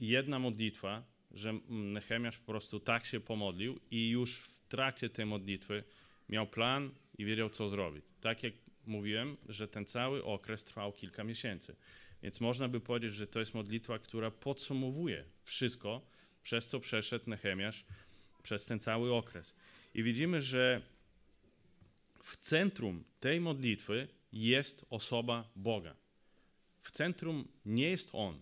jedna 0.01 0.39
modlitwa, 0.39 1.16
że 1.37 1.53
Nehemiasz 1.69 2.39
po 2.39 2.47
prostu 2.47 2.81
tak 2.81 3.07
się 3.07 3.21
pomodlił 3.21 3.81
i 3.91 4.09
już 4.09 4.39
w 4.39 4.61
trakcie 4.69 5.11
tej 5.11 5.27
modlitwy 5.27 5.85
miał 6.29 6.47
plan 6.47 6.91
i 7.19 7.25
wiedział, 7.25 7.51
co 7.51 7.69
zrobić. 7.69 8.05
Tak 8.21 8.43
jak 8.43 8.55
mówiłem, 8.87 9.37
że 9.49 9.69
ten 9.69 9.85
cały 9.85 10.25
okres 10.25 10.65
trwał 10.65 10.93
kilka 10.93 11.25
miesięcy. 11.25 11.77
Więc 12.23 12.41
można 12.41 12.69
by 12.69 12.81
powiedzieć, 12.81 13.15
że 13.15 13.27
to 13.27 13.39
jest 13.39 13.55
modlitwa, 13.55 13.99
która 13.99 14.31
podsumowuje 14.31 15.25
wszystko, 15.45 16.01
przez 16.43 16.69
co 16.69 16.81
przeszedł 16.81 17.31
Nehemiasz 17.31 17.85
przez 18.43 18.65
ten 18.65 18.81
cały 18.81 19.15
okres. 19.15 19.55
I 19.95 20.03
widzimy, 20.03 20.41
że 20.41 20.83
w 22.23 22.37
centrum 22.37 23.05
tej 23.21 23.41
modlitwy 23.41 24.09
jest 24.33 24.87
osoba 24.91 25.51
Boga. 25.57 25.97
W 26.83 26.91
centrum 26.91 27.49
nie 27.65 27.91
jest 27.91 28.11
On. 28.13 28.41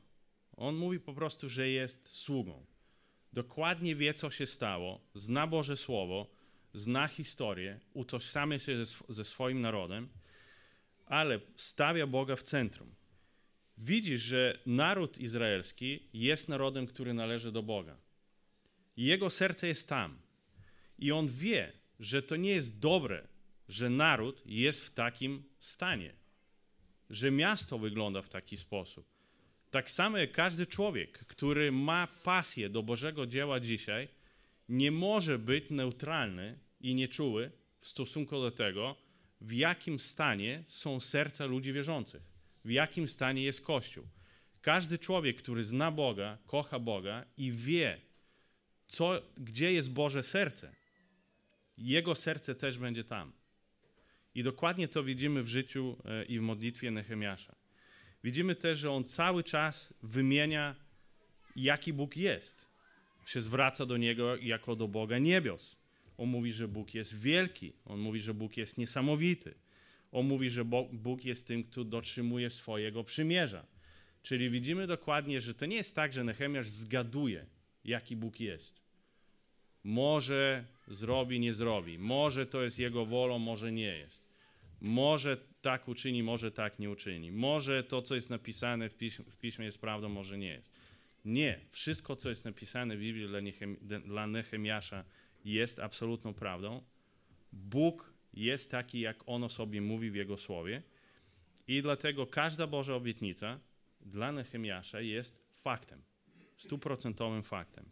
On 0.57 0.77
mówi 0.77 1.01
po 1.01 1.15
prostu, 1.15 1.49
że 1.49 1.69
jest 1.69 2.09
sługą. 2.09 2.67
Dokładnie 3.35 3.97
wie, 3.97 4.15
co 4.15 4.31
się 4.31 4.47
stało, 4.47 5.01
zna 5.15 5.47
Boże 5.47 5.77
Słowo, 5.77 6.31
zna 6.75 7.09
historię, 7.09 7.81
utożsamia 7.95 8.59
się 8.59 8.85
ze, 8.85 8.95
ze 9.09 9.25
swoim 9.25 9.61
narodem, 9.61 10.09
ale 11.07 11.41
stawia 11.57 12.07
Boga 12.07 12.37
w 12.37 12.43
centrum. 12.43 12.95
Widzisz, 13.79 14.23
że 14.23 14.59
naród 14.67 15.19
izraelski 15.19 16.09
jest 16.13 16.49
narodem, 16.49 16.87
który 16.87 17.15
należy 17.15 17.53
do 17.53 17.63
Boga. 17.63 17.97
Jego 18.97 19.31
serce 19.31 19.69
jest 19.69 19.89
tam. 19.89 20.19
I 20.99 21.13
on 21.13 21.29
wie, 21.29 21.73
że 22.01 22.23
to 22.23 22.37
nie 22.37 22.51
jest 22.51 22.79
dobre, 22.79 23.29
że 23.69 23.91
naród 23.91 24.43
jest 24.47 24.81
w 24.81 24.91
takim 24.91 25.45
stanie, 25.59 26.15
że 27.11 27.31
miasto 27.31 27.79
wygląda 27.79 28.23
w 28.23 28.29
taki 28.29 28.57
sposób. 28.57 29.14
Tak 29.75 29.91
samo 29.91 30.19
jak 30.19 30.33
każdy 30.33 30.67
człowiek, 30.67 31.19
który 31.19 31.73
ma 31.73 32.09
pasję 32.25 32.69
do 32.69 32.83
Bożego 32.83 33.27
dzieła 33.27 33.61
dzisiaj, 33.61 34.09
nie 34.69 34.91
może 34.91 35.39
być 35.39 35.71
neutralny 35.71 36.59
i 36.81 36.95
nieczuły 36.95 37.51
w 37.81 37.89
stosunku 37.89 38.41
do 38.41 38.51
tego, 38.51 38.97
w 39.41 39.53
jakim 39.53 40.01
stanie 40.01 40.65
są 40.69 41.01
serca 41.01 41.47
ludzi 41.47 41.73
wierzących, 41.73 42.23
w 42.65 42.71
jakim 42.71 43.09
stanie 43.09 43.43
jest 43.43 43.65
Kościół. 43.65 44.05
Każdy 44.61 44.99
człowiek, 44.99 45.37
który 45.37 45.65
zna 45.65 45.91
Boga, 45.91 46.39
kocha 46.47 46.79
Boga 46.79 47.25
i 47.37 47.53
wie, 47.53 48.01
co, 48.87 49.23
gdzie 49.37 49.73
jest 49.73 49.91
Boże 49.93 50.23
serce, 50.23 50.75
jego 51.79 52.15
serce 52.15 52.55
też 52.55 52.79
będzie 52.79 53.05
tam. 53.05 53.33
I 54.35 54.43
dokładnie 54.43 54.89
to 54.89 55.05
widzimy 55.05 55.43
w 55.43 55.49
życiu 55.49 55.97
e, 56.05 56.25
i 56.25 56.39
w 56.39 56.43
modlitwie 56.43 56.91
Nehemiasza. 56.91 57.64
Widzimy 58.25 58.55
też, 58.55 58.79
że 58.79 58.91
on 58.91 59.05
cały 59.05 59.45
czas 59.45 59.95
wymienia, 60.03 60.75
jaki 61.57 61.93
Bóg 61.93 62.17
jest. 62.17 62.67
Się 63.27 63.41
zwraca 63.41 63.87
do 63.87 63.97
niego 63.97 64.37
jako 64.37 64.77
do 64.77 64.89
Boga 64.89 65.19
niebios. 65.19 65.77
On 66.19 66.29
mówi, 66.29 66.53
że 66.53 66.69
Bóg 66.69 66.95
jest 66.95 67.19
wielki. 67.19 67.73
On 67.85 68.01
mówi, 68.01 68.21
że 68.21 68.35
Bóg 68.35 68.57
jest 68.57 68.79
niesamowity. 68.79 69.55
On 70.13 70.27
mówi, 70.27 70.51
że 70.51 70.65
Bóg 70.93 71.25
jest 71.25 71.47
tym, 71.47 71.65
kto 71.65 71.85
dotrzymuje 71.85 72.51
swojego 72.51 73.05
przymierza. 73.05 73.67
Czyli 74.23 74.51
widzimy 74.51 74.87
dokładnie, 74.87 75.41
że 75.41 75.55
to 75.55 75.67
nie 75.67 75.77
jest 75.77 75.97
tak, 75.97 76.13
że 76.13 76.25
Nehemiasz 76.25 76.69
zgaduje, 76.69 77.47
jaki 77.85 78.17
Bóg 78.17 78.41
jest. 78.41 78.81
Może 79.85 80.65
zrobi, 80.89 81.41
nie 81.41 81.55
zrobi. 81.55 81.99
Może 81.99 82.47
to 82.47 82.63
jest 82.63 82.79
jego 82.79 83.07
wolą, 83.07 83.39
może 83.39 83.73
nie 83.73 83.97
jest. 83.97 84.25
Może 84.81 85.37
tak 85.65 85.89
uczyni, 85.89 86.23
może 86.23 86.51
tak 86.51 86.79
nie 86.79 86.91
uczyni. 86.91 87.33
Może 87.33 87.85
to, 87.85 88.03
co 88.03 88.15
jest 88.15 88.31
napisane 88.31 88.89
w 88.89 88.95
piśmie, 88.95 89.25
w 89.25 89.37
piśmie 89.37 89.65
jest 89.65 89.79
prawdą, 89.79 90.09
może 90.09 90.39
nie 90.39 90.49
jest. 90.49 90.71
Nie. 91.25 91.61
Wszystko, 91.71 92.17
co 92.17 92.29
jest 92.29 92.45
napisane 92.45 92.97
w 92.97 93.01
Biblii 93.01 93.29
dla, 93.29 93.41
Nechem, 93.41 93.77
dla 94.07 94.27
Nehemiasza 94.27 95.05
jest 95.45 95.81
absolutną 95.81 96.35
prawdą. 96.35 96.83
Bóg 97.53 98.15
jest 98.35 98.71
taki, 98.71 99.01
jak 99.01 99.17
On 99.27 99.45
o 99.45 99.49
sobie 99.49 99.81
mówi 99.81 100.11
w 100.11 100.15
Jego 100.15 100.37
Słowie 100.37 100.83
i 101.69 101.83
dlatego 101.83 102.27
każda 102.27 102.67
Boża 102.67 102.95
obietnica 102.95 103.61
dla 104.01 104.33
Nehemiasza 104.33 105.01
jest 105.01 105.45
faktem, 105.63 106.03
stuprocentowym 106.57 107.43
faktem. 107.43 107.85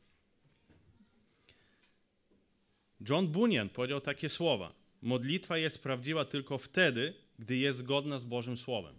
John 3.09 3.29
Bunyan 3.29 3.69
powiedział 3.69 4.01
takie 4.01 4.29
słowa: 4.29 4.73
Modlitwa 5.03 5.59
jest 5.59 5.83
prawdziwa 5.83 6.25
tylko 6.25 6.59
wtedy, 6.59 7.15
gdy 7.39 7.57
jest 7.57 7.79
zgodna 7.79 8.19
z 8.19 8.25
Bożym 8.25 8.57
Słowem. 8.57 8.95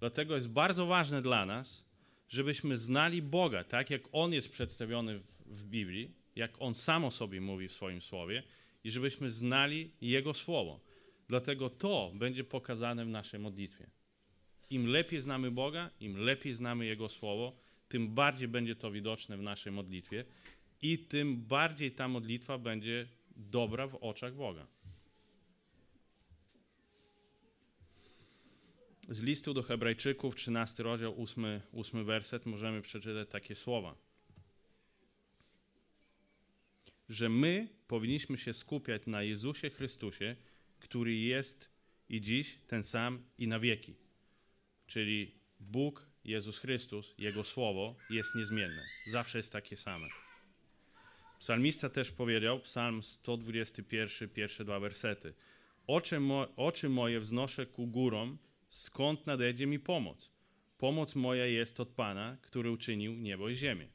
Dlatego 0.00 0.34
jest 0.34 0.48
bardzo 0.48 0.86
ważne 0.86 1.22
dla 1.22 1.46
nas, 1.46 1.84
żebyśmy 2.28 2.76
znali 2.76 3.22
Boga 3.22 3.64
tak, 3.64 3.90
jak 3.90 4.02
On 4.12 4.32
jest 4.32 4.50
przedstawiony 4.50 5.20
w 5.46 5.64
Biblii, 5.64 6.14
jak 6.36 6.52
On 6.58 6.74
sam 6.74 7.04
o 7.04 7.10
sobie 7.10 7.40
mówi 7.40 7.68
w 7.68 7.72
swoim 7.72 8.00
słowie, 8.00 8.42
i 8.84 8.90
żebyśmy 8.90 9.30
znali 9.30 9.90
Jego 10.00 10.34
słowo. 10.34 10.80
Dlatego 11.28 11.70
to 11.70 12.12
będzie 12.14 12.44
pokazane 12.44 13.04
w 13.04 13.08
naszej 13.08 13.40
modlitwie. 13.40 13.90
Im 14.70 14.86
lepiej 14.86 15.20
znamy 15.20 15.50
Boga, 15.50 15.90
im 16.00 16.16
lepiej 16.16 16.54
znamy 16.54 16.86
Jego 16.86 17.08
słowo, 17.08 17.56
tym 17.88 18.14
bardziej 18.14 18.48
będzie 18.48 18.76
to 18.76 18.90
widoczne 18.90 19.36
w 19.36 19.42
naszej 19.42 19.72
modlitwie 19.72 20.24
i 20.82 20.98
tym 20.98 21.36
bardziej 21.36 21.92
ta 21.92 22.08
modlitwa 22.08 22.58
będzie 22.58 23.08
dobra 23.36 23.86
w 23.86 23.94
oczach 23.94 24.34
Boga. 24.34 24.66
Z 29.08 29.22
listu 29.22 29.54
do 29.54 29.62
Hebrajczyków, 29.62 30.36
13 30.36 30.82
rozdział, 30.82 31.22
8, 31.22 31.60
8 31.72 32.04
werset, 32.04 32.46
możemy 32.46 32.82
przeczytać 32.82 33.28
takie 33.28 33.54
słowa. 33.54 33.94
Że 37.08 37.28
my 37.28 37.68
powinniśmy 37.86 38.38
się 38.38 38.54
skupiać 38.54 39.02
na 39.06 39.22
Jezusie 39.22 39.70
Chrystusie, 39.70 40.36
który 40.78 41.14
jest 41.14 41.70
i 42.08 42.20
dziś 42.20 42.58
ten 42.66 42.82
sam 42.82 43.22
i 43.38 43.48
na 43.48 43.60
wieki. 43.60 43.94
Czyli 44.86 45.34
Bóg, 45.60 46.06
Jezus 46.24 46.58
Chrystus, 46.58 47.14
Jego 47.18 47.44
Słowo 47.44 47.96
jest 48.10 48.34
niezmienne. 48.34 48.82
Zawsze 49.06 49.38
jest 49.38 49.52
takie 49.52 49.76
same. 49.76 50.06
Psalmista 51.38 51.88
też 51.88 52.10
powiedział, 52.10 52.60
psalm 52.60 53.02
121, 53.02 54.28
pierwsze 54.28 54.64
dwa 54.64 54.80
wersety. 54.80 55.34
Oczy, 55.86 56.20
mo, 56.20 56.48
oczy 56.56 56.88
moje 56.88 57.20
wznoszę 57.20 57.66
ku 57.66 57.86
górom, 57.86 58.38
skąd 58.70 59.26
nadejdzie 59.26 59.66
mi 59.66 59.78
pomoc. 59.78 60.30
pomoc 60.78 61.14
moja 61.14 61.46
jest 61.46 61.80
od 61.80 61.88
Pana, 61.88 62.36
który 62.42 62.70
uczynił 62.70 63.16
niebo 63.16 63.48
i 63.48 63.56
ziemię. 63.56 63.88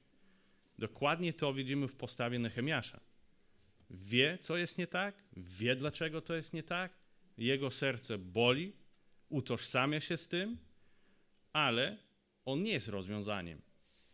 Dokładnie 0.79 1.33
to 1.33 1.53
widzimy 1.53 1.87
w 1.87 1.95
postawie 1.95 2.39
Nehemiasza. 2.39 2.99
Wie, 3.89 4.37
co 4.41 4.57
jest 4.57 4.77
nie 4.77 4.87
tak, 4.87 5.23
wie, 5.37 5.75
dlaczego 5.75 6.21
to 6.21 6.35
jest 6.35 6.53
nie 6.53 6.63
tak, 6.63 6.93
jego 7.37 7.71
serce 7.71 8.17
boli, 8.17 8.73
utożsamia 9.29 9.99
się 9.99 10.17
z 10.17 10.27
tym, 10.27 10.57
ale 11.53 11.97
on 12.45 12.63
nie 12.63 12.71
jest 12.71 12.87
rozwiązaniem. 12.87 13.61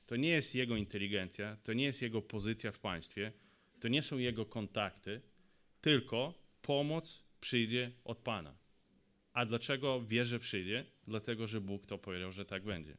To 0.05 0.15
nie 0.15 0.29
jest 0.29 0.55
jego 0.55 0.75
inteligencja, 0.75 1.57
to 1.63 1.73
nie 1.73 1.83
jest 1.83 2.01
jego 2.01 2.21
pozycja 2.21 2.71
w 2.71 2.79
państwie, 2.79 3.31
to 3.79 3.87
nie 3.87 4.01
są 4.01 4.17
jego 4.17 4.45
kontakty, 4.45 5.21
tylko 5.81 6.33
pomoc 6.61 7.23
przyjdzie 7.41 7.91
od 8.03 8.17
Pana. 8.17 8.60
A 9.33 9.45
dlaczego 9.45 10.01
wie, 10.01 10.25
że 10.25 10.39
przyjdzie? 10.39 10.85
Dlatego, 11.07 11.47
że 11.47 11.61
Bóg 11.61 11.85
to 11.85 11.97
powiedział, 11.97 12.31
że 12.31 12.45
tak 12.45 12.63
będzie. 12.63 12.97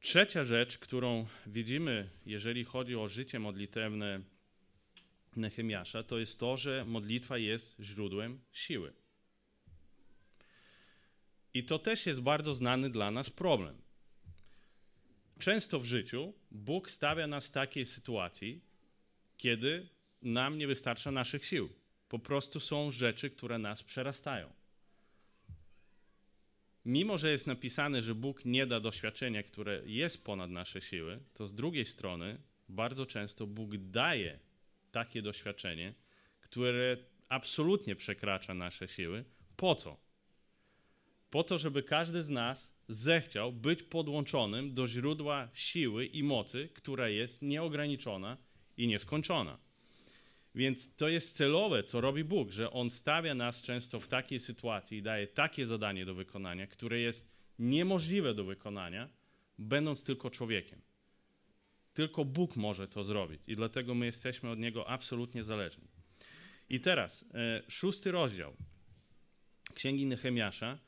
Trzecia 0.00 0.44
rzecz, 0.44 0.78
którą 0.78 1.26
widzimy, 1.46 2.10
jeżeli 2.26 2.64
chodzi 2.64 2.96
o 2.96 3.08
życie 3.08 3.38
modlitewne 3.38 4.20
Nehemiasza, 5.36 6.02
to 6.02 6.18
jest 6.18 6.40
to, 6.40 6.56
że 6.56 6.84
modlitwa 6.84 7.38
jest 7.38 7.76
źródłem 7.80 8.40
siły. 8.52 8.92
I 11.54 11.64
to 11.64 11.78
też 11.78 12.06
jest 12.06 12.20
bardzo 12.20 12.54
znany 12.54 12.90
dla 12.90 13.10
nas 13.10 13.30
problem. 13.30 13.82
Często 15.38 15.80
w 15.80 15.84
życiu 15.84 16.32
Bóg 16.50 16.90
stawia 16.90 17.26
nas 17.26 17.46
w 17.46 17.50
takiej 17.50 17.86
sytuacji, 17.86 18.60
kiedy 19.36 19.88
nam 20.22 20.58
nie 20.58 20.66
wystarcza 20.66 21.10
naszych 21.10 21.44
sił. 21.46 21.68
Po 22.08 22.18
prostu 22.18 22.60
są 22.60 22.90
rzeczy, 22.90 23.30
które 23.30 23.58
nas 23.58 23.82
przerastają. 23.82 24.52
Mimo, 26.84 27.18
że 27.18 27.30
jest 27.30 27.46
napisane, 27.46 28.02
że 28.02 28.14
Bóg 28.14 28.44
nie 28.44 28.66
da 28.66 28.80
doświadczenia, 28.80 29.42
które 29.42 29.82
jest 29.86 30.24
ponad 30.24 30.50
nasze 30.50 30.80
siły, 30.80 31.20
to 31.34 31.46
z 31.46 31.54
drugiej 31.54 31.86
strony 31.86 32.40
bardzo 32.68 33.06
często 33.06 33.46
Bóg 33.46 33.76
daje 33.76 34.38
takie 34.90 35.22
doświadczenie, 35.22 35.94
które 36.40 36.96
absolutnie 37.28 37.96
przekracza 37.96 38.54
nasze 38.54 38.88
siły. 38.88 39.24
Po 39.56 39.74
co? 39.74 39.96
Po 41.30 41.42
to, 41.44 41.58
żeby 41.58 41.82
każdy 41.82 42.22
z 42.22 42.30
nas 42.30 42.74
zechciał 42.88 43.52
być 43.52 43.82
podłączonym 43.82 44.74
do 44.74 44.88
źródła 44.88 45.48
siły 45.54 46.06
i 46.06 46.22
mocy, 46.22 46.68
która 46.74 47.08
jest 47.08 47.42
nieograniczona 47.42 48.36
i 48.76 48.86
nieskończona. 48.86 49.58
Więc 50.54 50.96
to 50.96 51.08
jest 51.08 51.36
celowe, 51.36 51.82
co 51.82 52.00
robi 52.00 52.24
Bóg, 52.24 52.50
że 52.50 52.70
On 52.70 52.90
stawia 52.90 53.34
nas 53.34 53.62
często 53.62 54.00
w 54.00 54.08
takiej 54.08 54.40
sytuacji 54.40 54.98
i 54.98 55.02
daje 55.02 55.26
takie 55.26 55.66
zadanie 55.66 56.04
do 56.04 56.14
wykonania, 56.14 56.66
które 56.66 57.00
jest 57.00 57.30
niemożliwe 57.58 58.34
do 58.34 58.44
wykonania, 58.44 59.08
będąc 59.58 60.04
tylko 60.04 60.30
człowiekiem. 60.30 60.80
Tylko 61.94 62.24
Bóg 62.24 62.56
może 62.56 62.88
to 62.88 63.04
zrobić 63.04 63.40
i 63.46 63.56
dlatego 63.56 63.94
my 63.94 64.06
jesteśmy 64.06 64.50
od 64.50 64.58
Niego 64.58 64.88
absolutnie 64.88 65.44
zależni. 65.44 65.88
I 66.68 66.80
teraz 66.80 67.24
e, 67.34 67.62
szósty 67.68 68.10
rozdział 68.10 68.56
Księgi 69.74 70.06
Nehemiasza 70.06 70.78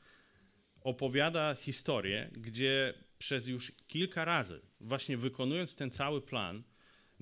opowiada 0.81 1.55
historię, 1.55 2.31
gdzie 2.33 2.95
przez 3.19 3.49
już 3.49 3.73
kilka 3.89 4.25
razy, 4.25 4.61
właśnie 4.81 5.17
wykonując 5.17 5.77
ten 5.77 5.91
cały 5.91 6.23
plan, 6.23 6.63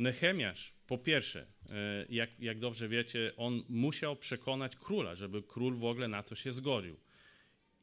Nehemiasz, 0.00 0.72
po 0.86 0.98
pierwsze, 0.98 1.46
e, 1.70 2.06
jak, 2.08 2.40
jak 2.40 2.58
dobrze 2.58 2.88
wiecie, 2.88 3.32
on 3.36 3.62
musiał 3.68 4.16
przekonać 4.16 4.76
króla, 4.76 5.14
żeby 5.14 5.42
król 5.42 5.76
w 5.76 5.84
ogóle 5.84 6.08
na 6.08 6.22
to 6.22 6.34
się 6.34 6.52
zgodził. 6.52 6.96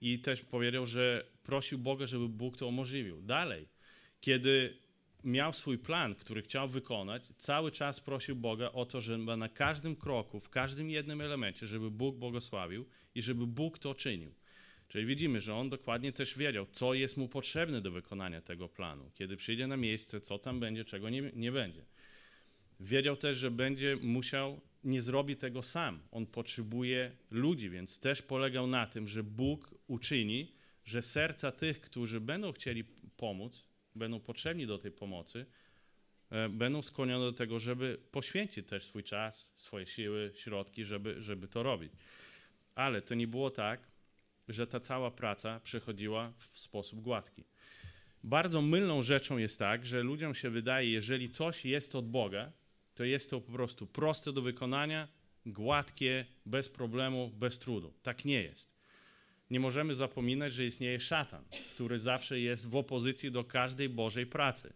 I 0.01 0.19
też 0.19 0.41
powiedział, 0.41 0.85
że 0.85 1.25
prosił 1.43 1.79
Boga, 1.79 2.05
żeby 2.05 2.29
Bóg 2.29 2.57
to 2.57 2.67
umożliwił. 2.67 3.21
Dalej, 3.21 3.67
kiedy 4.21 4.77
miał 5.23 5.53
swój 5.53 5.77
plan, 5.77 6.15
który 6.15 6.41
chciał 6.41 6.67
wykonać, 6.67 7.23
cały 7.37 7.71
czas 7.71 7.99
prosił 7.99 8.35
Boga 8.35 8.71
o 8.71 8.85
to, 8.85 9.01
żeby 9.01 9.37
na 9.37 9.49
każdym 9.49 9.95
kroku, 9.95 10.39
w 10.39 10.49
każdym 10.49 10.89
jednym 10.89 11.21
elemencie, 11.21 11.67
żeby 11.67 11.91
Bóg 11.91 12.15
błogosławił 12.15 12.85
i 13.15 13.21
żeby 13.21 13.47
Bóg 13.47 13.79
to 13.79 13.95
czynił. 13.95 14.33
Czyli 14.87 15.05
widzimy, 15.05 15.41
że 15.41 15.55
on 15.55 15.69
dokładnie 15.69 16.11
też 16.11 16.37
wiedział, 16.37 16.65
co 16.71 16.93
jest 16.93 17.17
mu 17.17 17.27
potrzebne 17.27 17.81
do 17.81 17.91
wykonania 17.91 18.41
tego 18.41 18.69
planu. 18.69 19.11
Kiedy 19.15 19.37
przyjdzie 19.37 19.67
na 19.67 19.77
miejsce, 19.77 20.21
co 20.21 20.39
tam 20.39 20.59
będzie, 20.59 20.85
czego 20.85 21.09
nie, 21.09 21.31
nie 21.33 21.51
będzie. 21.51 21.85
Wiedział 22.79 23.17
też, 23.17 23.37
że 23.37 23.51
będzie 23.51 23.97
musiał, 24.01 24.61
nie 24.83 25.01
zrobi 25.01 25.35
tego 25.35 25.63
sam. 25.63 25.99
On 26.11 26.25
potrzebuje 26.25 27.11
ludzi, 27.31 27.69
więc 27.69 27.99
też 27.99 28.21
polegał 28.21 28.67
na 28.67 28.87
tym, 28.87 29.07
że 29.07 29.23
Bóg 29.23 29.75
uczyni, 29.87 30.53
że 30.85 31.01
serca 31.01 31.51
tych, 31.51 31.81
którzy 31.81 32.21
będą 32.21 32.51
chcieli 32.51 32.83
pomóc, 33.17 33.63
będą 33.95 34.19
potrzebni 34.19 34.67
do 34.67 34.77
tej 34.77 34.91
pomocy, 34.91 35.45
e, 36.29 36.49
będą 36.49 36.81
skłonione 36.81 37.25
do 37.25 37.33
tego, 37.33 37.59
żeby 37.59 37.97
poświęcić 38.11 38.67
też 38.67 38.85
swój 38.85 39.03
czas, 39.03 39.51
swoje 39.55 39.87
siły, 39.87 40.31
środki, 40.35 40.85
żeby, 40.85 41.21
żeby 41.21 41.47
to 41.47 41.63
robić. 41.63 41.91
Ale 42.75 43.01
to 43.01 43.15
nie 43.15 43.27
było 43.27 43.49
tak, 43.49 43.79
że 44.47 44.67
ta 44.67 44.79
cała 44.79 45.11
praca 45.11 45.59
przechodziła 45.59 46.33
w 46.37 46.59
sposób 46.59 47.01
gładki. 47.01 47.43
Bardzo 48.23 48.61
mylną 48.61 49.01
rzeczą 49.01 49.37
jest 49.37 49.59
tak, 49.59 49.85
że 49.85 50.03
ludziom 50.03 50.35
się 50.35 50.49
wydaje, 50.49 50.91
jeżeli 50.91 51.29
coś 51.29 51.65
jest 51.65 51.95
od 51.95 52.09
Boga, 52.09 52.51
to 52.97 53.03
jest 53.03 53.29
to 53.29 53.41
po 53.41 53.51
prostu 53.51 53.87
proste 53.87 54.33
do 54.33 54.41
wykonania, 54.41 55.07
gładkie, 55.45 56.25
bez 56.45 56.69
problemu, 56.69 57.31
bez 57.33 57.59
trudu. 57.59 57.93
Tak 58.03 58.25
nie 58.25 58.43
jest. 58.43 58.77
Nie 59.49 59.59
możemy 59.59 59.95
zapominać, 59.95 60.53
że 60.53 60.65
istnieje 60.65 60.99
szatan, 60.99 61.43
który 61.73 61.99
zawsze 61.99 62.39
jest 62.39 62.67
w 62.67 62.75
opozycji 62.75 63.31
do 63.31 63.43
każdej 63.43 63.89
Bożej 63.89 64.25
pracy. 64.25 64.73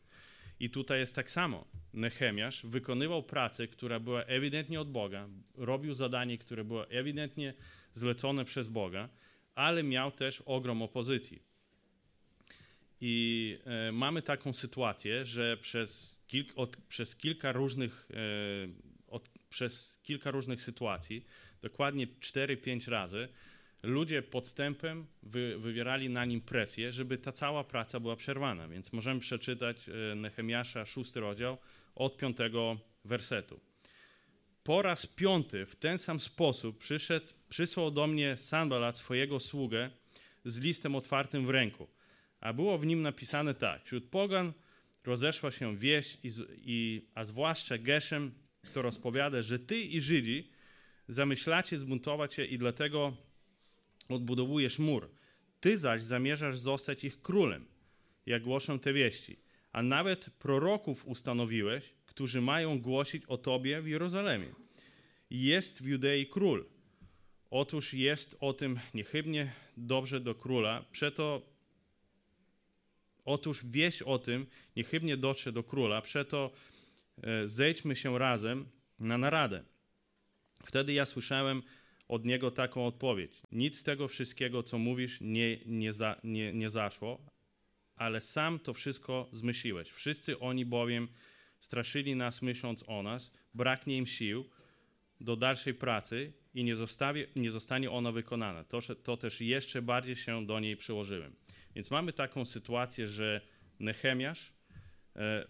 I 0.60 0.70
tutaj 0.70 1.00
jest 1.00 1.16
tak 1.16 1.32
samo. 1.32 1.66
Nehemiasz 1.94 2.66
wykonywał 2.66 3.24
pracę, 3.24 3.68
która 3.68 4.00
była 4.00 4.24
ewidentnie 4.24 4.82
od 4.82 4.92
Boga, 4.92 5.28
robił 5.58 5.94
zadanie, 5.94 6.38
które 6.38 6.64
było 6.64 6.90
ewidentnie 6.90 7.54
zlecone 7.94 8.46
przez 8.46 8.68
Boga, 8.68 9.10
ale 9.56 9.84
miał 9.84 10.12
też 10.12 10.42
ogrom 10.46 10.82
opozycji. 10.82 11.42
I 13.02 13.58
e, 13.66 13.92
mamy 13.92 14.22
taką 14.22 14.54
sytuację, 14.54 15.26
że 15.26 15.58
przez, 15.58 16.21
od, 16.56 16.78
przez 16.78 17.16
kilka 17.16 17.52
różnych 17.52 18.08
e, 18.14 18.92
od, 19.08 19.30
przez 19.50 20.00
kilka 20.04 20.32
różnych 20.32 20.62
sytuacji, 20.62 21.26
dokładnie 21.62 22.08
4-5 22.08 22.90
razy, 22.90 23.28
ludzie 23.84 24.22
podstępem 24.22 25.06
wy, 25.24 25.58
wywierali 25.60 26.10
na 26.10 26.26
nim 26.26 26.42
presję, 26.42 26.92
żeby 26.92 27.18
ta 27.18 27.32
cała 27.32 27.64
praca 27.64 28.00
była 28.00 28.16
przerwana. 28.16 28.68
Więc 28.68 28.94
możemy 28.94 29.20
przeczytać 29.20 29.90
e, 29.90 30.16
Nehemiasza, 30.16 30.86
szósty 30.86 31.20
rozdział, 31.20 31.58
od 31.96 32.18
piątego 32.18 32.78
wersetu. 33.06 33.60
Po 34.64 34.82
raz 34.82 35.06
piąty 35.06 35.66
w 35.66 35.76
ten 35.76 35.98
sam 35.98 36.20
sposób 36.20 36.78
przyszedł, 36.78 37.28
przysłał 37.50 37.92
do 37.92 38.08
mnie 38.08 38.38
Sanbalat 38.38 38.98
swojego 38.98 39.40
sługę 39.40 39.90
z 40.46 40.60
listem 40.60 40.96
otwartym 40.96 41.46
w 41.46 41.50
ręku– 41.50 41.88
a 42.42 42.54
było 42.54 42.78
w 42.78 42.86
nim 42.86 43.02
napisane 43.02 43.54
tak: 43.54 43.84
Wśród 43.84 44.10
pogan 44.10 44.54
rozeszła 45.04 45.52
się 45.52 45.78
wieść, 45.78 46.18
i, 46.24 46.30
i, 46.58 47.08
a 47.16 47.24
zwłaszcza 47.24 47.78
Geszem, 47.78 48.32
to 48.74 48.82
rozpowiada, 48.82 49.42
że 49.42 49.60
ty 49.60 49.82
i 49.82 50.02
Żydzi 50.02 50.50
zamyślacie 51.08 51.78
zbuntować 51.78 52.34
się 52.34 52.46
i 52.46 52.58
dlatego 52.58 53.18
odbudowujesz 54.10 54.80
mur. 54.80 55.10
Ty 55.60 55.78
zaś 55.78 56.04
zamierzasz 56.04 56.58
zostać 56.60 57.04
ich 57.04 57.22
królem, 57.22 57.66
jak 58.26 58.44
głoszą 58.44 58.80
te 58.80 58.94
wieści. 58.94 59.40
A 59.72 59.84
nawet 59.84 60.30
proroków 60.40 61.08
ustanowiłeś, 61.08 61.94
którzy 62.06 62.42
mają 62.42 62.82
głosić 62.82 63.26
o 63.26 63.38
tobie 63.38 63.82
w 63.82 63.88
Jerozolimie. 63.88 64.48
Jest 65.30 65.84
w 65.84 65.86
Judei 65.86 66.28
król. 66.28 66.66
Otóż 67.50 67.94
jest 67.94 68.38
o 68.40 68.54
tym 68.54 68.80
niechybnie 68.94 69.54
dobrze 69.78 70.20
do 70.20 70.36
króla, 70.36 70.86
przeto 70.92 71.42
Otóż 73.26 73.66
wieść 73.66 74.02
o 74.02 74.20
tym 74.20 74.48
niechybnie 74.76 75.18
dotrze 75.18 75.52
do 75.52 75.64
króla, 75.64 76.02
przeto 76.02 76.52
e, 77.24 77.48
zejdźmy 77.48 77.96
się 77.96 78.20
razem 78.20 78.66
na 79.00 79.18
naradę. 79.18 79.64
Wtedy 80.66 80.94
ja 80.94 81.06
słyszałem 81.06 81.62
od 82.08 82.26
niego 82.26 82.52
taką 82.52 82.88
odpowiedź. 82.88 83.42
Nic 83.52 83.80
z 83.80 83.84
tego 83.84 84.08
wszystkiego, 84.08 84.64
co 84.64 84.78
mówisz, 84.78 85.18
nie, 85.22 85.58
nie, 85.66 85.94
za, 85.94 86.16
nie, 86.24 86.54
nie 86.54 86.70
zaszło, 86.70 87.22
ale 87.96 88.22
sam 88.22 88.60
to 88.60 88.74
wszystko 88.74 89.30
zmyśliłeś. 89.32 89.90
Wszyscy 89.90 90.40
oni 90.40 90.66
bowiem 90.66 91.08
straszyli 91.60 92.16
nas, 92.16 92.42
myśląc 92.42 92.84
o 92.88 93.04
nas, 93.04 93.32
braknie 93.54 93.98
im 93.98 94.08
sił 94.08 94.50
do 95.22 95.36
dalszej 95.36 95.74
pracy 95.74 96.34
i 96.54 96.64
nie, 96.64 96.76
zostawi, 96.76 97.26
nie 97.36 97.52
zostanie 97.52 97.92
ona 97.92 98.12
wykonana. 98.12 98.64
To, 98.64 98.80
to 99.04 99.18
też 99.18 99.42
jeszcze 99.42 99.82
bardziej 99.82 100.16
się 100.16 100.46
do 100.46 100.60
niej 100.60 100.78
przyłożyłem. 100.78 101.36
Więc 101.76 101.92
mamy 101.92 102.14
taką 102.14 102.46
sytuację, 102.46 103.08
że 103.08 103.42
Nehemiasz 103.80 104.54
e, 105.16 105.48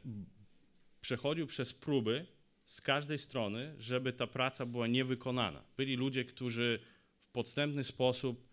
przechodził 1.01 1.47
przez 1.47 1.73
próby 1.73 2.25
z 2.65 2.81
każdej 2.81 3.17
strony, 3.17 3.75
żeby 3.77 4.13
ta 4.13 4.27
praca 4.27 4.65
była 4.65 4.87
niewykonana. 4.87 5.63
Byli 5.77 5.95
ludzie, 5.95 6.25
którzy 6.25 6.79
podstępny 7.31 7.83
sposób, 7.83 8.51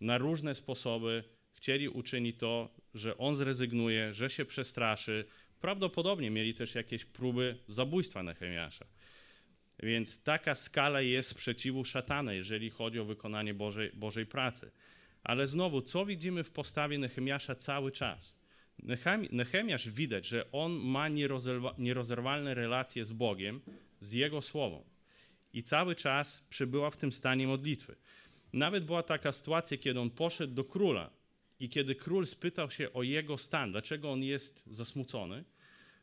na 0.00 0.18
różne 0.18 0.54
sposoby 0.54 1.24
chcieli 1.52 1.88
uczynić 1.88 2.38
to, 2.38 2.74
że 2.94 3.18
on 3.18 3.34
zrezygnuje, 3.34 4.14
że 4.14 4.30
się 4.30 4.44
przestraszy. 4.44 5.24
Prawdopodobnie 5.60 6.30
mieli 6.30 6.54
też 6.54 6.74
jakieś 6.74 7.04
próby 7.04 7.58
zabójstwa 7.66 8.22
Nehemiasza. 8.22 8.86
Więc 9.82 10.22
taka 10.22 10.54
skala 10.54 11.00
jest 11.00 11.28
sprzeciwu 11.28 11.84
szatana, 11.84 12.32
jeżeli 12.32 12.70
chodzi 12.70 13.00
o 13.00 13.04
wykonanie 13.04 13.54
Bożej, 13.54 13.90
Bożej 13.94 14.26
pracy. 14.26 14.70
Ale 15.22 15.46
znowu, 15.46 15.82
co 15.82 16.06
widzimy 16.06 16.44
w 16.44 16.50
postawie 16.50 16.98
Nehemiasza 16.98 17.54
cały 17.54 17.92
czas? 17.92 18.34
Nehemiasz 19.30 19.88
widać, 19.88 20.26
że 20.26 20.52
on 20.52 20.72
ma 20.72 21.08
nierozerwalne 21.78 22.54
relacje 22.54 23.04
z 23.04 23.12
Bogiem, 23.12 23.60
z 24.00 24.12
Jego 24.12 24.42
Słowem. 24.42 24.82
I 25.52 25.62
cały 25.62 25.94
czas 25.94 26.44
przebyła 26.48 26.90
w 26.90 26.96
tym 26.96 27.12
stanie 27.12 27.46
modlitwy. 27.46 27.96
Nawet 28.52 28.84
była 28.84 29.02
taka 29.02 29.32
sytuacja, 29.32 29.76
kiedy 29.76 30.00
on 30.00 30.10
poszedł 30.10 30.54
do 30.54 30.64
króla 30.64 31.10
i 31.60 31.68
kiedy 31.68 31.94
król 31.94 32.26
spytał 32.26 32.70
się 32.70 32.92
o 32.92 33.02
jego 33.02 33.38
stan, 33.38 33.72
dlaczego 33.72 34.12
on 34.12 34.22
jest 34.22 34.62
zasmucony, 34.66 35.44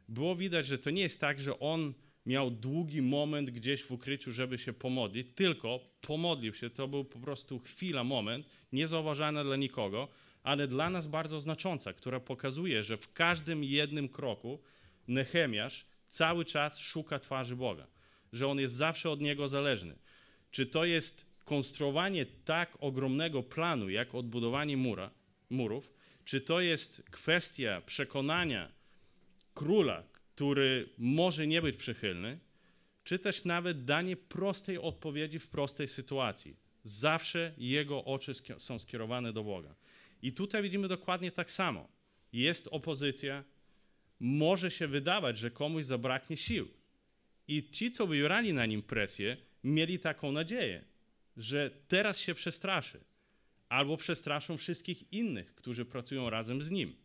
było 0.09 0.35
widać, 0.35 0.67
że 0.67 0.77
to 0.77 0.89
nie 0.89 1.01
jest 1.01 1.21
tak, 1.21 1.39
że 1.39 1.59
on 1.59 1.93
miał 2.27 2.51
długi 2.51 3.01
moment 3.01 3.49
gdzieś 3.49 3.83
w 3.83 3.91
ukryciu, 3.91 4.31
żeby 4.31 4.57
się 4.57 4.73
pomodlić, 4.73 5.27
tylko 5.35 5.79
pomodlił 6.01 6.53
się. 6.53 6.69
To 6.69 6.87
był 6.87 7.05
po 7.05 7.19
prostu 7.19 7.59
chwila, 7.59 8.03
moment, 8.03 8.45
niezauważany 8.71 9.43
dla 9.43 9.55
nikogo, 9.55 10.07
ale 10.43 10.67
dla 10.67 10.89
nas 10.89 11.07
bardzo 11.07 11.41
znacząca, 11.41 11.93
która 11.93 12.19
pokazuje, 12.19 12.83
że 12.83 12.97
w 12.97 13.13
każdym 13.13 13.63
jednym 13.63 14.09
kroku 14.09 14.59
Nehemiasz 15.07 15.85
cały 16.07 16.45
czas 16.45 16.79
szuka 16.79 17.19
twarzy 17.19 17.55
Boga, 17.55 17.87
że 18.33 18.47
on 18.47 18.59
jest 18.59 18.73
zawsze 18.73 19.09
od 19.09 19.21
niego 19.21 19.47
zależny. 19.47 19.95
Czy 20.51 20.65
to 20.65 20.85
jest 20.85 21.25
konstruowanie 21.45 22.25
tak 22.25 22.77
ogromnego 22.79 23.43
planu, 23.43 23.89
jak 23.89 24.15
odbudowanie 24.15 24.77
mura, 24.77 25.11
murów, 25.49 25.93
czy 26.25 26.41
to 26.41 26.61
jest 26.61 27.03
kwestia 27.11 27.81
przekonania 27.85 28.71
króla, 29.53 30.03
który 30.37 30.89
może 30.97 31.47
nie 31.47 31.61
być 31.61 31.75
przychylny, 31.75 32.39
czy 33.03 33.19
też 33.19 33.45
nawet 33.45 33.85
danie 33.85 34.17
prostej 34.17 34.77
odpowiedzi 34.77 35.39
w 35.39 35.47
prostej 35.47 35.87
sytuacji. 35.87 36.55
Zawsze 36.83 37.53
jego 37.57 38.05
oczy 38.05 38.33
są 38.57 38.79
skierowane 38.79 39.33
do 39.33 39.43
Boga. 39.43 39.75
I 40.21 40.33
tutaj 40.33 40.63
widzimy 40.63 40.87
dokładnie 40.87 41.31
tak 41.31 41.51
samo. 41.51 41.87
Jest 42.33 42.67
opozycja, 42.71 43.43
może 44.19 44.71
się 44.71 44.87
wydawać, 44.87 45.37
że 45.37 45.51
komuś 45.51 45.85
zabraknie 45.85 46.37
sił. 46.37 46.67
I 47.47 47.69
ci, 47.71 47.91
co 47.91 48.07
wywierali 48.07 48.53
na 48.53 48.65
nim 48.65 48.81
presję, 48.81 49.37
mieli 49.63 49.99
taką 49.99 50.31
nadzieję, 50.31 50.83
że 51.37 51.71
teraz 51.87 52.19
się 52.19 52.33
przestraszy, 52.35 52.99
albo 53.69 53.97
przestraszą 53.97 54.57
wszystkich 54.57 55.13
innych, 55.13 55.55
którzy 55.55 55.85
pracują 55.85 56.29
razem 56.29 56.61
z 56.61 56.71
nim. 56.71 56.95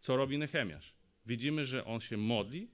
Co 0.00 0.16
robi 0.16 0.38
Nehemiasz? 0.38 1.03
Widzimy, 1.26 1.64
że 1.64 1.84
on 1.84 2.00
się 2.00 2.16
modli, 2.16 2.68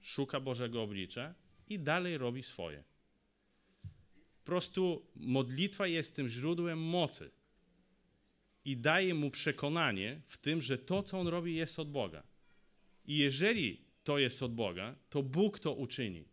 szuka 0.00 0.40
Bożego 0.40 0.82
oblicza 0.82 1.34
i 1.68 1.78
dalej 1.78 2.18
robi 2.18 2.42
swoje. 2.42 2.84
Po 4.38 4.44
prostu 4.44 5.06
modlitwa 5.16 5.86
jest 5.86 6.16
tym 6.16 6.28
źródłem 6.28 6.78
mocy 6.78 7.30
i 8.64 8.76
daje 8.76 9.14
mu 9.14 9.30
przekonanie 9.30 10.20
w 10.28 10.38
tym, 10.38 10.62
że 10.62 10.78
to, 10.78 11.02
co 11.02 11.20
on 11.20 11.26
robi, 11.26 11.54
jest 11.54 11.78
od 11.78 11.90
Boga. 11.90 12.22
I 13.04 13.16
jeżeli 13.16 13.80
to 14.04 14.18
jest 14.18 14.42
od 14.42 14.54
Boga, 14.54 14.96
to 15.10 15.22
Bóg 15.22 15.58
to 15.58 15.74
uczyni. 15.74 16.24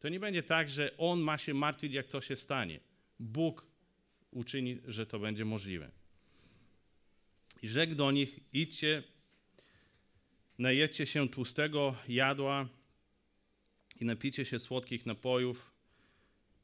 To 0.00 0.08
nie 0.08 0.20
będzie 0.20 0.42
tak, 0.42 0.68
że 0.68 0.96
on 0.96 1.20
ma 1.20 1.38
się 1.38 1.54
martwić, 1.54 1.92
jak 1.92 2.06
to 2.06 2.20
się 2.20 2.36
stanie. 2.36 2.80
Bóg 3.18 3.66
uczyni, 4.30 4.78
że 4.84 5.06
to 5.06 5.18
będzie 5.18 5.44
możliwe. 5.44 5.90
I 7.62 7.68
rzekł 7.68 7.94
do 7.94 8.10
nich: 8.10 8.40
idźcie, 8.52 9.02
najecie 10.58 11.06
się 11.06 11.28
tłustego 11.28 11.94
jadła 12.08 12.68
i 14.00 14.04
napicie 14.04 14.44
się 14.44 14.58
słodkich 14.58 15.06
napojów. 15.06 15.70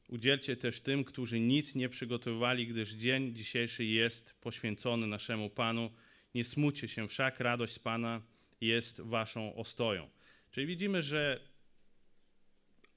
Udzielcie 0.09 0.57
też 0.57 0.81
tym, 0.81 1.03
którzy 1.03 1.39
nic 1.39 1.75
nie 1.75 1.89
przygotowywali, 1.89 2.67
gdyż 2.67 2.93
dzień 2.93 3.35
dzisiejszy 3.35 3.85
jest 3.85 4.33
poświęcony 4.41 5.07
naszemu 5.07 5.49
Panu. 5.49 5.91
Nie 6.35 6.43
smucie 6.43 6.87
się, 6.87 7.07
wszak 7.07 7.39
radość 7.39 7.73
z 7.73 7.79
Pana 7.79 8.21
jest 8.61 9.01
waszą 9.01 9.55
ostoją. 9.55 10.09
Czyli 10.51 10.67
widzimy, 10.67 11.01
że 11.01 11.39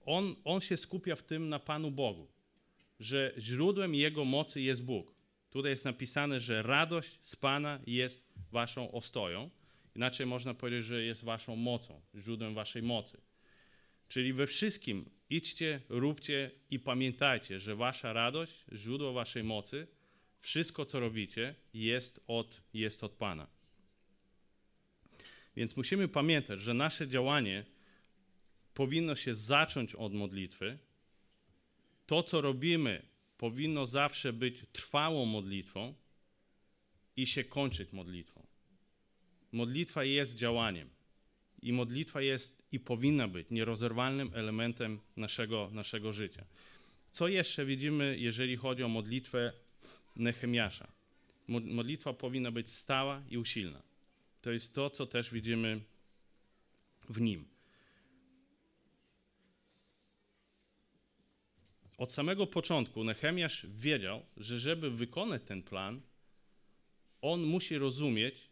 on, 0.01 0.37
on 0.45 0.61
się 0.61 0.77
skupia 0.77 1.17
w 1.17 1.23
tym 1.23 1.49
na 1.49 1.59
Panu 1.59 1.91
Bogu 1.91 2.37
że 3.01 3.33
źródłem 3.39 3.95
Jego 3.95 4.25
mocy 4.25 4.61
jest 4.61 4.85
Bóg. 4.85 5.15
Tutaj 5.51 5.71
jest 5.71 5.85
napisane, 5.85 6.41
że 6.41 6.63
radość 6.63 7.19
z 7.21 7.37
Pana 7.37 7.81
jest 7.87 8.25
waszą 8.53 8.93
ostoją. 8.93 9.51
Inaczej 9.97 10.27
można 10.27 10.55
powiedzieć, 10.55 10.85
że 10.85 11.03
jest 11.03 11.25
waszą 11.25 11.57
mocą, 11.57 12.01
źródłem 12.15 12.55
waszej 12.55 12.83
mocy. 12.83 13.21
Czyli 14.09 14.33
we 14.33 14.47
wszystkim 14.47 15.11
idźcie, 15.31 15.81
róbcie 15.89 16.51
i 16.71 16.79
pamiętajcie, 16.79 17.61
że 17.61 17.77
wasza 17.77 18.13
radość, 18.13 18.65
źródło 18.73 19.13
waszej 19.13 19.45
mocy, 19.45 19.87
wszystko 20.41 20.85
co 20.85 21.01
robicie 21.01 21.55
jest 21.75 22.21
od, 22.27 22.63
jest 22.75 23.05
od 23.05 23.13
Pana. 23.13 23.47
Więc 25.57 25.77
musimy 25.77 26.09
pamiętać, 26.09 26.61
że 26.61 26.75
nasze 26.75 27.09
działanie 27.09 27.65
powinno 28.75 29.17
się 29.17 29.35
zacząć 29.35 29.95
od 29.95 30.15
modlitwy, 30.15 30.79
to, 32.07 32.23
co 32.23 32.41
robimy, 32.41 33.03
powinno 33.39 33.87
zawsze 33.87 34.33
być 34.33 34.63
trwałą 34.73 35.25
modlitwą 35.25 35.95
i 37.17 37.27
się 37.27 37.45
kończyć 37.45 37.93
modlitwą. 37.93 38.46
Modlitwa 39.57 40.05
jest 40.05 40.37
działaniem 40.37 40.91
i 41.63 41.73
modlitwa 41.73 42.21
jest 42.21 42.63
i 42.73 42.81
powinna 42.81 43.29
być 43.29 43.51
nierozerwalnym 43.51 44.31
elementem 44.35 45.01
naszego, 45.17 45.71
naszego 45.73 46.13
życia. 46.13 46.45
Co 47.11 47.29
jeszcze 47.29 47.65
widzimy, 47.65 48.17
jeżeli 48.19 48.57
chodzi 48.57 48.83
o 48.83 48.89
modlitwę 48.89 49.53
Nehemiasza? 50.17 50.93
Modlitwa 51.49 52.13
powinna 52.13 52.51
być 52.51 52.71
stała 52.71 53.23
i 53.29 53.39
usilna. 53.39 53.83
To 54.41 54.53
jest 54.53 54.75
to, 54.75 54.91
co 54.91 55.07
też 55.07 55.31
widzimy 55.31 55.81
w 57.09 57.21
nim. 57.21 57.49
od 61.99 62.13
samego 62.13 62.47
początku 62.47 63.05
Nehemiasz 63.05 63.67
wiedział, 63.69 64.23
że 64.37 64.59
żeby 64.59 64.91
wykonać 64.91 65.43
ten 65.47 65.63
plan, 65.63 66.01
on 67.23 67.43
musi 67.43 67.79
rozumieć 67.79 68.51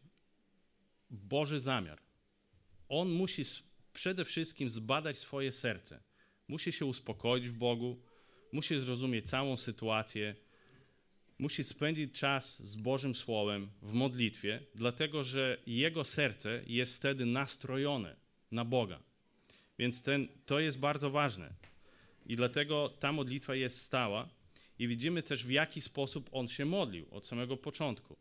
Boży 1.11 1.61
zamiar. 1.61 1.99
On 2.89 3.11
musi 3.11 3.43
przede 3.93 4.25
wszystkim 4.25 4.69
zbadać 4.71 5.19
swoje 5.19 5.53
serce. 5.53 6.01
Musi 6.49 6.73
się 6.73 6.87
uspokoić 6.87 7.49
w 7.49 7.55
Bogu, 7.55 8.01
musi 8.53 8.81
zrozumieć 8.81 9.27
całą 9.31 9.57
sytuację, 9.57 10.35
musi 11.39 11.65
spędzić 11.65 12.13
czas 12.13 12.63
z 12.63 12.77
Bożym 12.77 13.15
Słowem 13.15 13.71
w 13.83 13.93
modlitwie, 13.93 14.61
dlatego 14.75 15.25
że 15.25 15.59
jego 15.67 16.05
serce 16.05 16.63
jest 16.67 16.95
wtedy 16.95 17.27
nastrojone 17.27 18.17
na 18.51 18.65
Boga. 18.65 19.01
Więc 19.79 20.03
ten, 20.03 20.29
to 20.47 20.61
jest 20.61 20.79
bardzo 20.79 21.11
ważne. 21.11 21.55
I 22.27 22.37
dlatego 22.37 22.89
ta 22.89 23.13
modlitwa 23.13 23.55
jest 23.55 23.81
stała. 23.81 24.29
I 24.79 24.89
widzimy 24.89 25.23
też, 25.23 25.45
w 25.45 25.51
jaki 25.51 25.81
sposób 25.81 26.29
on 26.33 26.49
się 26.49 26.65
modlił 26.65 27.07
od 27.11 27.27
samego 27.27 27.57
początku. 27.57 28.17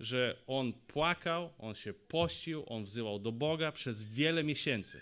Że 0.00 0.36
on 0.46 0.72
płakał, 0.72 1.50
on 1.58 1.74
się 1.74 1.92
pościł, 1.92 2.64
on 2.66 2.84
wzywał 2.84 3.18
do 3.18 3.32
Boga 3.32 3.72
przez 3.72 4.02
wiele 4.02 4.44
miesięcy. 4.44 5.00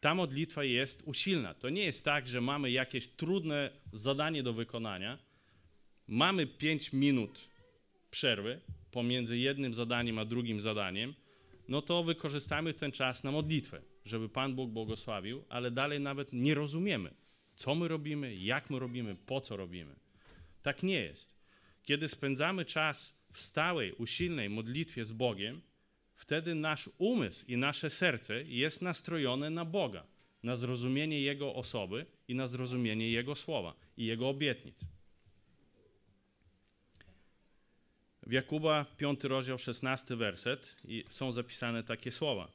Ta 0.00 0.14
modlitwa 0.14 0.64
jest 0.64 1.02
usilna. 1.04 1.54
To 1.54 1.68
nie 1.68 1.84
jest 1.84 2.04
tak, 2.04 2.26
że 2.26 2.40
mamy 2.40 2.70
jakieś 2.70 3.08
trudne 3.08 3.70
zadanie 3.92 4.42
do 4.42 4.52
wykonania, 4.52 5.18
mamy 6.06 6.46
pięć 6.46 6.92
minut 6.92 7.48
przerwy 8.10 8.60
pomiędzy 8.90 9.38
jednym 9.38 9.74
zadaniem 9.74 10.18
a 10.18 10.24
drugim 10.24 10.60
zadaniem, 10.60 11.14
no 11.68 11.82
to 11.82 12.04
wykorzystamy 12.04 12.74
ten 12.74 12.92
czas 12.92 13.24
na 13.24 13.30
modlitwę, 13.30 13.82
żeby 14.04 14.28
Pan 14.28 14.54
Bóg 14.54 14.70
błogosławił, 14.70 15.44
ale 15.48 15.70
dalej 15.70 16.00
nawet 16.00 16.32
nie 16.32 16.54
rozumiemy 16.54 17.14
co 17.54 17.74
my 17.74 17.88
robimy, 17.88 18.34
jak 18.34 18.70
my 18.70 18.78
robimy, 18.78 19.16
po 19.26 19.40
co 19.40 19.56
robimy. 19.56 19.94
Tak 20.62 20.82
nie 20.82 21.00
jest. 21.00 21.34
Kiedy 21.82 22.08
spędzamy 22.08 22.64
czas 22.64 23.14
w 23.34 23.40
stałej, 23.40 23.92
usilnej 23.92 24.50
modlitwie 24.50 25.04
z 25.04 25.12
Bogiem, 25.12 25.60
wtedy 26.14 26.54
nasz 26.54 26.90
umysł 26.98 27.44
i 27.48 27.56
nasze 27.56 27.90
serce 27.90 28.42
jest 28.42 28.82
nastrojone 28.82 29.50
na 29.50 29.64
Boga, 29.64 30.06
na 30.42 30.56
zrozumienie 30.56 31.20
Jego 31.20 31.54
osoby 31.54 32.06
i 32.28 32.34
na 32.34 32.46
zrozumienie 32.46 33.10
Jego 33.10 33.34
słowa 33.34 33.74
i 33.96 34.06
Jego 34.06 34.28
obietnic. 34.28 34.76
W 38.26 38.32
Jakuba 38.32 38.84
5 38.96 39.24
rozdział 39.24 39.58
16 39.58 40.16
werset 40.16 40.76
są 41.08 41.32
zapisane 41.32 41.82
takie 41.82 42.10
słowa. 42.10 42.52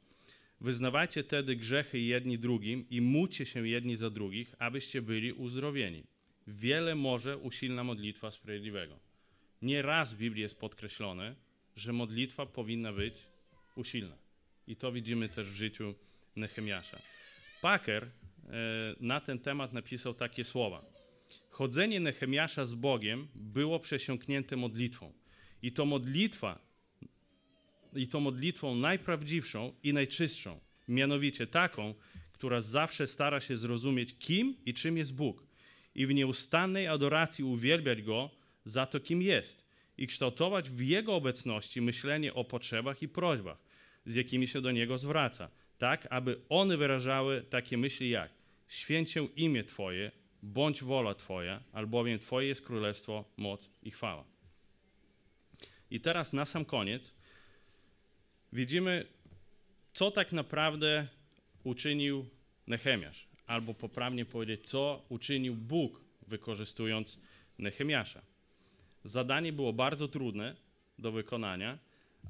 Wyznawajcie 0.60 1.24
tedy 1.24 1.56
grzechy 1.56 1.98
jedni 1.98 2.38
drugim 2.38 2.86
i 2.90 3.00
módlcie 3.00 3.46
się 3.46 3.68
jedni 3.68 3.96
za 3.96 4.10
drugich, 4.10 4.54
abyście 4.58 5.02
byli 5.02 5.32
uzdrowieni. 5.32 6.04
Wiele 6.46 6.94
może 6.94 7.38
usilna 7.38 7.84
modlitwa 7.84 8.30
sprawiedliwego. 8.30 9.09
Nie 9.62 9.82
raz 9.82 10.14
w 10.14 10.16
Biblii 10.16 10.42
jest 10.42 10.60
podkreślone, 10.60 11.34
że 11.76 11.92
modlitwa 11.92 12.46
powinna 12.46 12.92
być 12.92 13.14
usilna. 13.74 14.16
I 14.66 14.76
to 14.76 14.92
widzimy 14.92 15.28
też 15.28 15.50
w 15.50 15.54
życiu 15.54 15.94
Nehemiasza. 16.36 16.98
Packer 17.60 18.04
e, 18.04 18.10
na 19.00 19.20
ten 19.20 19.38
temat 19.38 19.72
napisał 19.72 20.14
takie 20.14 20.44
słowa. 20.44 20.84
Chodzenie 21.50 22.00
Nehemiasza 22.00 22.64
z 22.64 22.74
Bogiem 22.74 23.28
było 23.34 23.80
przesiąknięte 23.80 24.56
modlitwą. 24.56 25.12
I 25.62 25.72
to 25.72 25.86
modlitwa, 25.86 26.58
i 27.96 28.08
to 28.08 28.20
modlitwą 28.20 28.74
najprawdziwszą 28.74 29.74
i 29.82 29.92
najczystszą, 29.92 30.60
mianowicie 30.88 31.46
taką, 31.46 31.94
która 32.32 32.60
zawsze 32.60 33.06
stara 33.06 33.40
się 33.40 33.56
zrozumieć, 33.56 34.16
kim 34.18 34.56
i 34.66 34.74
czym 34.74 34.96
jest 34.96 35.14
Bóg, 35.14 35.46
i 35.94 36.06
w 36.06 36.14
nieustannej 36.14 36.88
adoracji 36.88 37.44
uwielbiać 37.44 38.02
Go 38.02 38.30
za 38.64 38.86
to, 38.86 39.00
kim 39.00 39.22
jest, 39.22 39.70
i 39.98 40.06
kształtować 40.06 40.70
w 40.70 40.80
Jego 40.80 41.14
obecności 41.14 41.80
myślenie 41.80 42.34
o 42.34 42.44
potrzebach 42.44 43.02
i 43.02 43.08
prośbach, 43.08 43.58
z 44.06 44.14
jakimi 44.14 44.48
się 44.48 44.60
do 44.60 44.70
Niego 44.70 44.98
zwraca, 44.98 45.48
tak 45.78 46.06
aby 46.10 46.40
one 46.48 46.76
wyrażały 46.76 47.42
takie 47.42 47.76
myśli 47.78 48.10
jak 48.10 48.32
święcię 48.68 49.28
imię 49.36 49.64
Twoje, 49.64 50.10
bądź 50.42 50.82
wola 50.82 51.14
Twoja, 51.14 51.62
albowiem 51.72 52.18
Twoje 52.18 52.48
jest 52.48 52.66
królestwo, 52.66 53.24
moc 53.36 53.70
i 53.82 53.90
chwała. 53.90 54.24
I 55.90 56.00
teraz 56.00 56.32
na 56.32 56.46
sam 56.46 56.64
koniec 56.64 57.14
widzimy, 58.52 59.06
co 59.92 60.10
tak 60.10 60.32
naprawdę 60.32 61.06
uczynił 61.64 62.26
Nehemiasz, 62.66 63.28
albo 63.46 63.74
poprawnie 63.74 64.24
powiedzieć, 64.24 64.68
co 64.68 65.04
uczynił 65.08 65.54
Bóg, 65.54 66.00
wykorzystując 66.26 67.20
Nehemiasza. 67.58 68.22
Zadanie 69.04 69.52
było 69.52 69.72
bardzo 69.72 70.08
trudne 70.08 70.56
do 70.98 71.12
wykonania, 71.12 71.78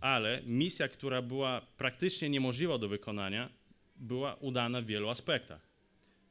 ale 0.01 0.43
misja, 0.47 0.89
która 0.89 1.23
była 1.23 1.61
praktycznie 1.61 2.31
niemożliwa 2.31 2.79
do 2.79 2.89
wykonania, 2.89 3.49
była 3.97 4.35
udana 4.35 4.81
w 4.81 4.87
wielu 4.87 5.09
aspektach. 5.09 5.71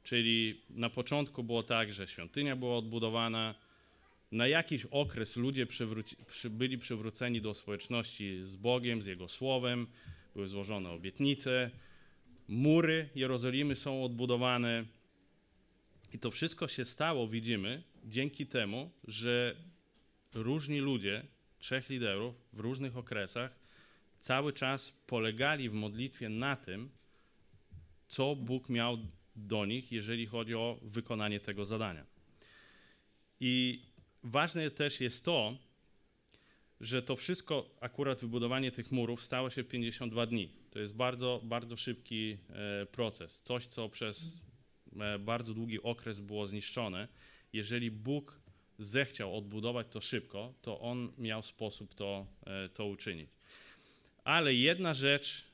Czyli 0.04 0.62
na 0.70 0.90
początku 0.90 1.44
było 1.44 1.64
tak, 1.64 1.94
że 1.94 2.08
świątynia 2.08 2.56
była 2.56 2.78
odbudowana, 2.78 3.56
na 4.32 4.48
jakiś 4.48 4.86
okres 4.86 5.38
ludzie 5.38 5.66
przywróci, 5.66 6.16
przy, 6.28 6.50
byli 6.50 6.78
przywróceni 6.78 7.42
do 7.42 7.54
społeczności 7.54 8.42
z 8.44 8.56
Bogiem, 8.56 9.02
z 9.02 9.06
Jego 9.06 9.28
Słowem, 9.28 9.88
były 10.36 10.48
złożone 10.48 10.90
obietnice, 10.90 11.72
mury 12.48 13.10
Jerozolimy 13.16 13.76
są 13.76 14.04
odbudowane. 14.04 14.86
I 16.14 16.20
to 16.20 16.32
wszystko 16.32 16.68
się 16.68 16.86
stało, 16.86 17.28
widzimy, 17.28 17.84
dzięki 18.06 18.46
temu, 18.46 18.92
że 19.08 19.56
różni 20.34 20.80
ludzie, 20.80 21.26
trzech 21.60 21.90
liderów 21.90 22.36
w 22.54 22.60
różnych 22.60 22.98
okresach, 22.98 23.60
cały 24.20 24.54
czas 24.54 24.94
polegali 25.08 25.70
w 25.70 25.74
modlitwie 25.74 26.30
na 26.30 26.56
tym, 26.56 26.90
co 28.08 28.36
Bóg 28.36 28.70
miał 28.70 28.98
do 29.36 29.66
nich, 29.66 29.92
jeżeli 29.92 30.26
chodzi 30.26 30.56
o 30.56 30.80
wykonanie 30.82 31.40
tego 31.40 31.66
zadania. 31.66 32.06
I 33.40 33.82
ważne 34.24 34.72
też 34.72 35.02
jest 35.02 35.26
to, 35.26 35.58
że 36.82 37.02
to 37.02 37.16
wszystko, 37.16 37.76
akurat 37.82 38.22
wybudowanie 38.22 38.72
tych 38.72 38.92
murów, 38.92 39.24
stało 39.24 39.50
się 39.50 39.64
w 39.64 39.68
52 39.68 40.26
dni. 40.26 40.50
To 40.72 40.80
jest 40.80 40.96
bardzo, 40.96 41.42
bardzo 41.44 41.78
szybki 41.78 42.38
e, 42.50 42.86
proces. 42.86 43.42
Coś, 43.42 43.68
co 43.68 43.90
przez 43.90 44.42
e, 45.00 45.20
bardzo 45.20 45.54
długi 45.54 45.82
okres 45.82 46.20
było 46.20 46.48
zniszczone. 46.48 47.08
Jeżeli 47.54 47.92
Bóg 47.92 48.42
zechciał 48.80 49.38
odbudować 49.38 49.88
to 49.90 50.02
szybko, 50.02 50.54
to 50.62 50.80
On 50.80 51.12
miał 51.18 51.44
sposób 51.44 51.96
to, 51.96 52.28
e, 52.46 52.70
to 52.70 52.86
uczynić. 52.86 53.30
Ale 54.24 54.54
jedna 54.54 54.94
rzecz, 54.94 55.46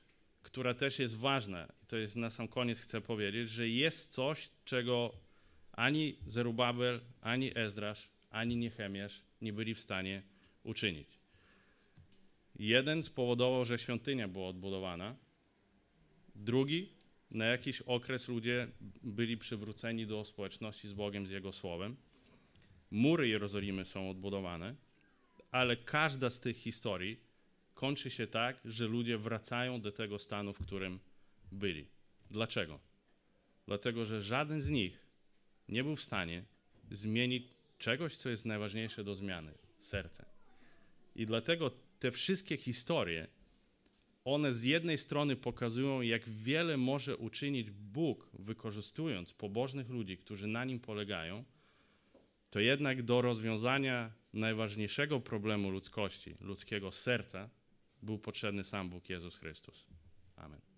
która 0.43 0.73
też 0.73 0.99
jest 0.99 1.17
ważna, 1.17 1.67
to 1.88 1.97
jest 1.97 2.15
na 2.15 2.30
sam 2.30 2.47
koniec 2.47 2.80
chcę 2.80 3.01
powiedzieć, 3.01 3.49
że 3.49 3.69
jest 3.69 4.11
coś, 4.11 4.49
czego 4.65 5.11
ani 5.71 6.15
Zerubabel, 6.28 7.01
ani 7.21 7.57
Ezdrasz, 7.57 8.09
ani 8.30 8.57
Niechemiasz 8.57 9.21
nie 9.41 9.53
byli 9.53 9.76
w 9.76 9.80
stanie 9.80 10.23
uczynić. 10.63 11.19
Jeden 12.59 13.03
spowodował, 13.03 13.65
że 13.65 13.78
świątynia 13.80 14.28
była 14.28 14.47
odbudowana, 14.47 15.15
drugi 16.36 16.89
na 17.32 17.45
jakiś 17.45 17.82
okres 17.82 18.28
ludzie 18.28 18.67
byli 19.03 19.38
przywróceni 19.38 20.07
do 20.07 20.26
społeczności 20.26 20.88
z 20.88 20.93
Bogiem, 20.93 21.28
z 21.28 21.30
Jego 21.30 21.53
Słowem. 21.53 21.95
Mury 22.92 23.28
Jerozolimy 23.28 23.86
są 23.86 24.10
odbudowane, 24.10 24.76
ale 25.52 25.78
każda 25.78 26.30
z 26.30 26.40
tych 26.40 26.58
historii 26.58 27.20
kończy 27.74 28.10
się 28.10 28.28
tak, 28.28 28.58
że 28.66 28.88
ludzie 28.88 29.18
wracają 29.18 29.82
do 29.82 29.92
tego 29.92 30.20
stanu, 30.20 30.54
w 30.54 30.66
którym 30.66 31.00
byli. 31.52 31.86
Dlaczego? 32.32 32.80
Dlatego, 33.68 34.06
że 34.06 34.22
żaden 34.22 34.62
z 34.62 34.70
nich 34.70 35.00
nie 35.70 35.84
był 35.84 35.96
w 35.96 36.04
stanie 36.04 36.44
zmienić 36.92 37.48
czegoś, 37.78 38.16
co 38.16 38.30
jest 38.30 38.46
najważniejsze 38.46 39.04
do 39.04 39.16
zmiany 39.16 39.54
serce. 39.78 40.26
I 41.16 41.26
dlatego 41.26 41.72
te 42.00 42.12
wszystkie 42.12 42.58
historie, 42.58 43.28
one 44.26 44.54
z 44.54 44.64
jednej 44.64 44.98
strony 44.98 45.36
pokazują, 45.36 46.02
jak 46.02 46.30
wiele 46.30 46.78
może 46.78 47.18
uczynić 47.18 47.72
Bóg, 47.72 48.30
wykorzystując 48.34 49.34
pobożnych 49.34 49.90
ludzi, 49.90 50.18
którzy 50.18 50.48
na 50.48 50.66
nim 50.66 50.80
polegają, 50.80 51.44
to 52.56 52.60
jednak 52.60 53.03
do 53.03 53.22
rozwiązania 53.22 54.12
najważniejszego 54.34 55.20
problemu 55.20 55.70
ludzkości, 55.70 56.36
ludzkiego 56.41 56.91
serca, 56.91 57.49
był 58.01 58.20
potrzebny 58.20 58.64
sam 58.64 58.89
Bóg 58.89 59.10
Jezus 59.10 59.38
Chrystus. 59.38 59.86
Amen. 60.36 60.74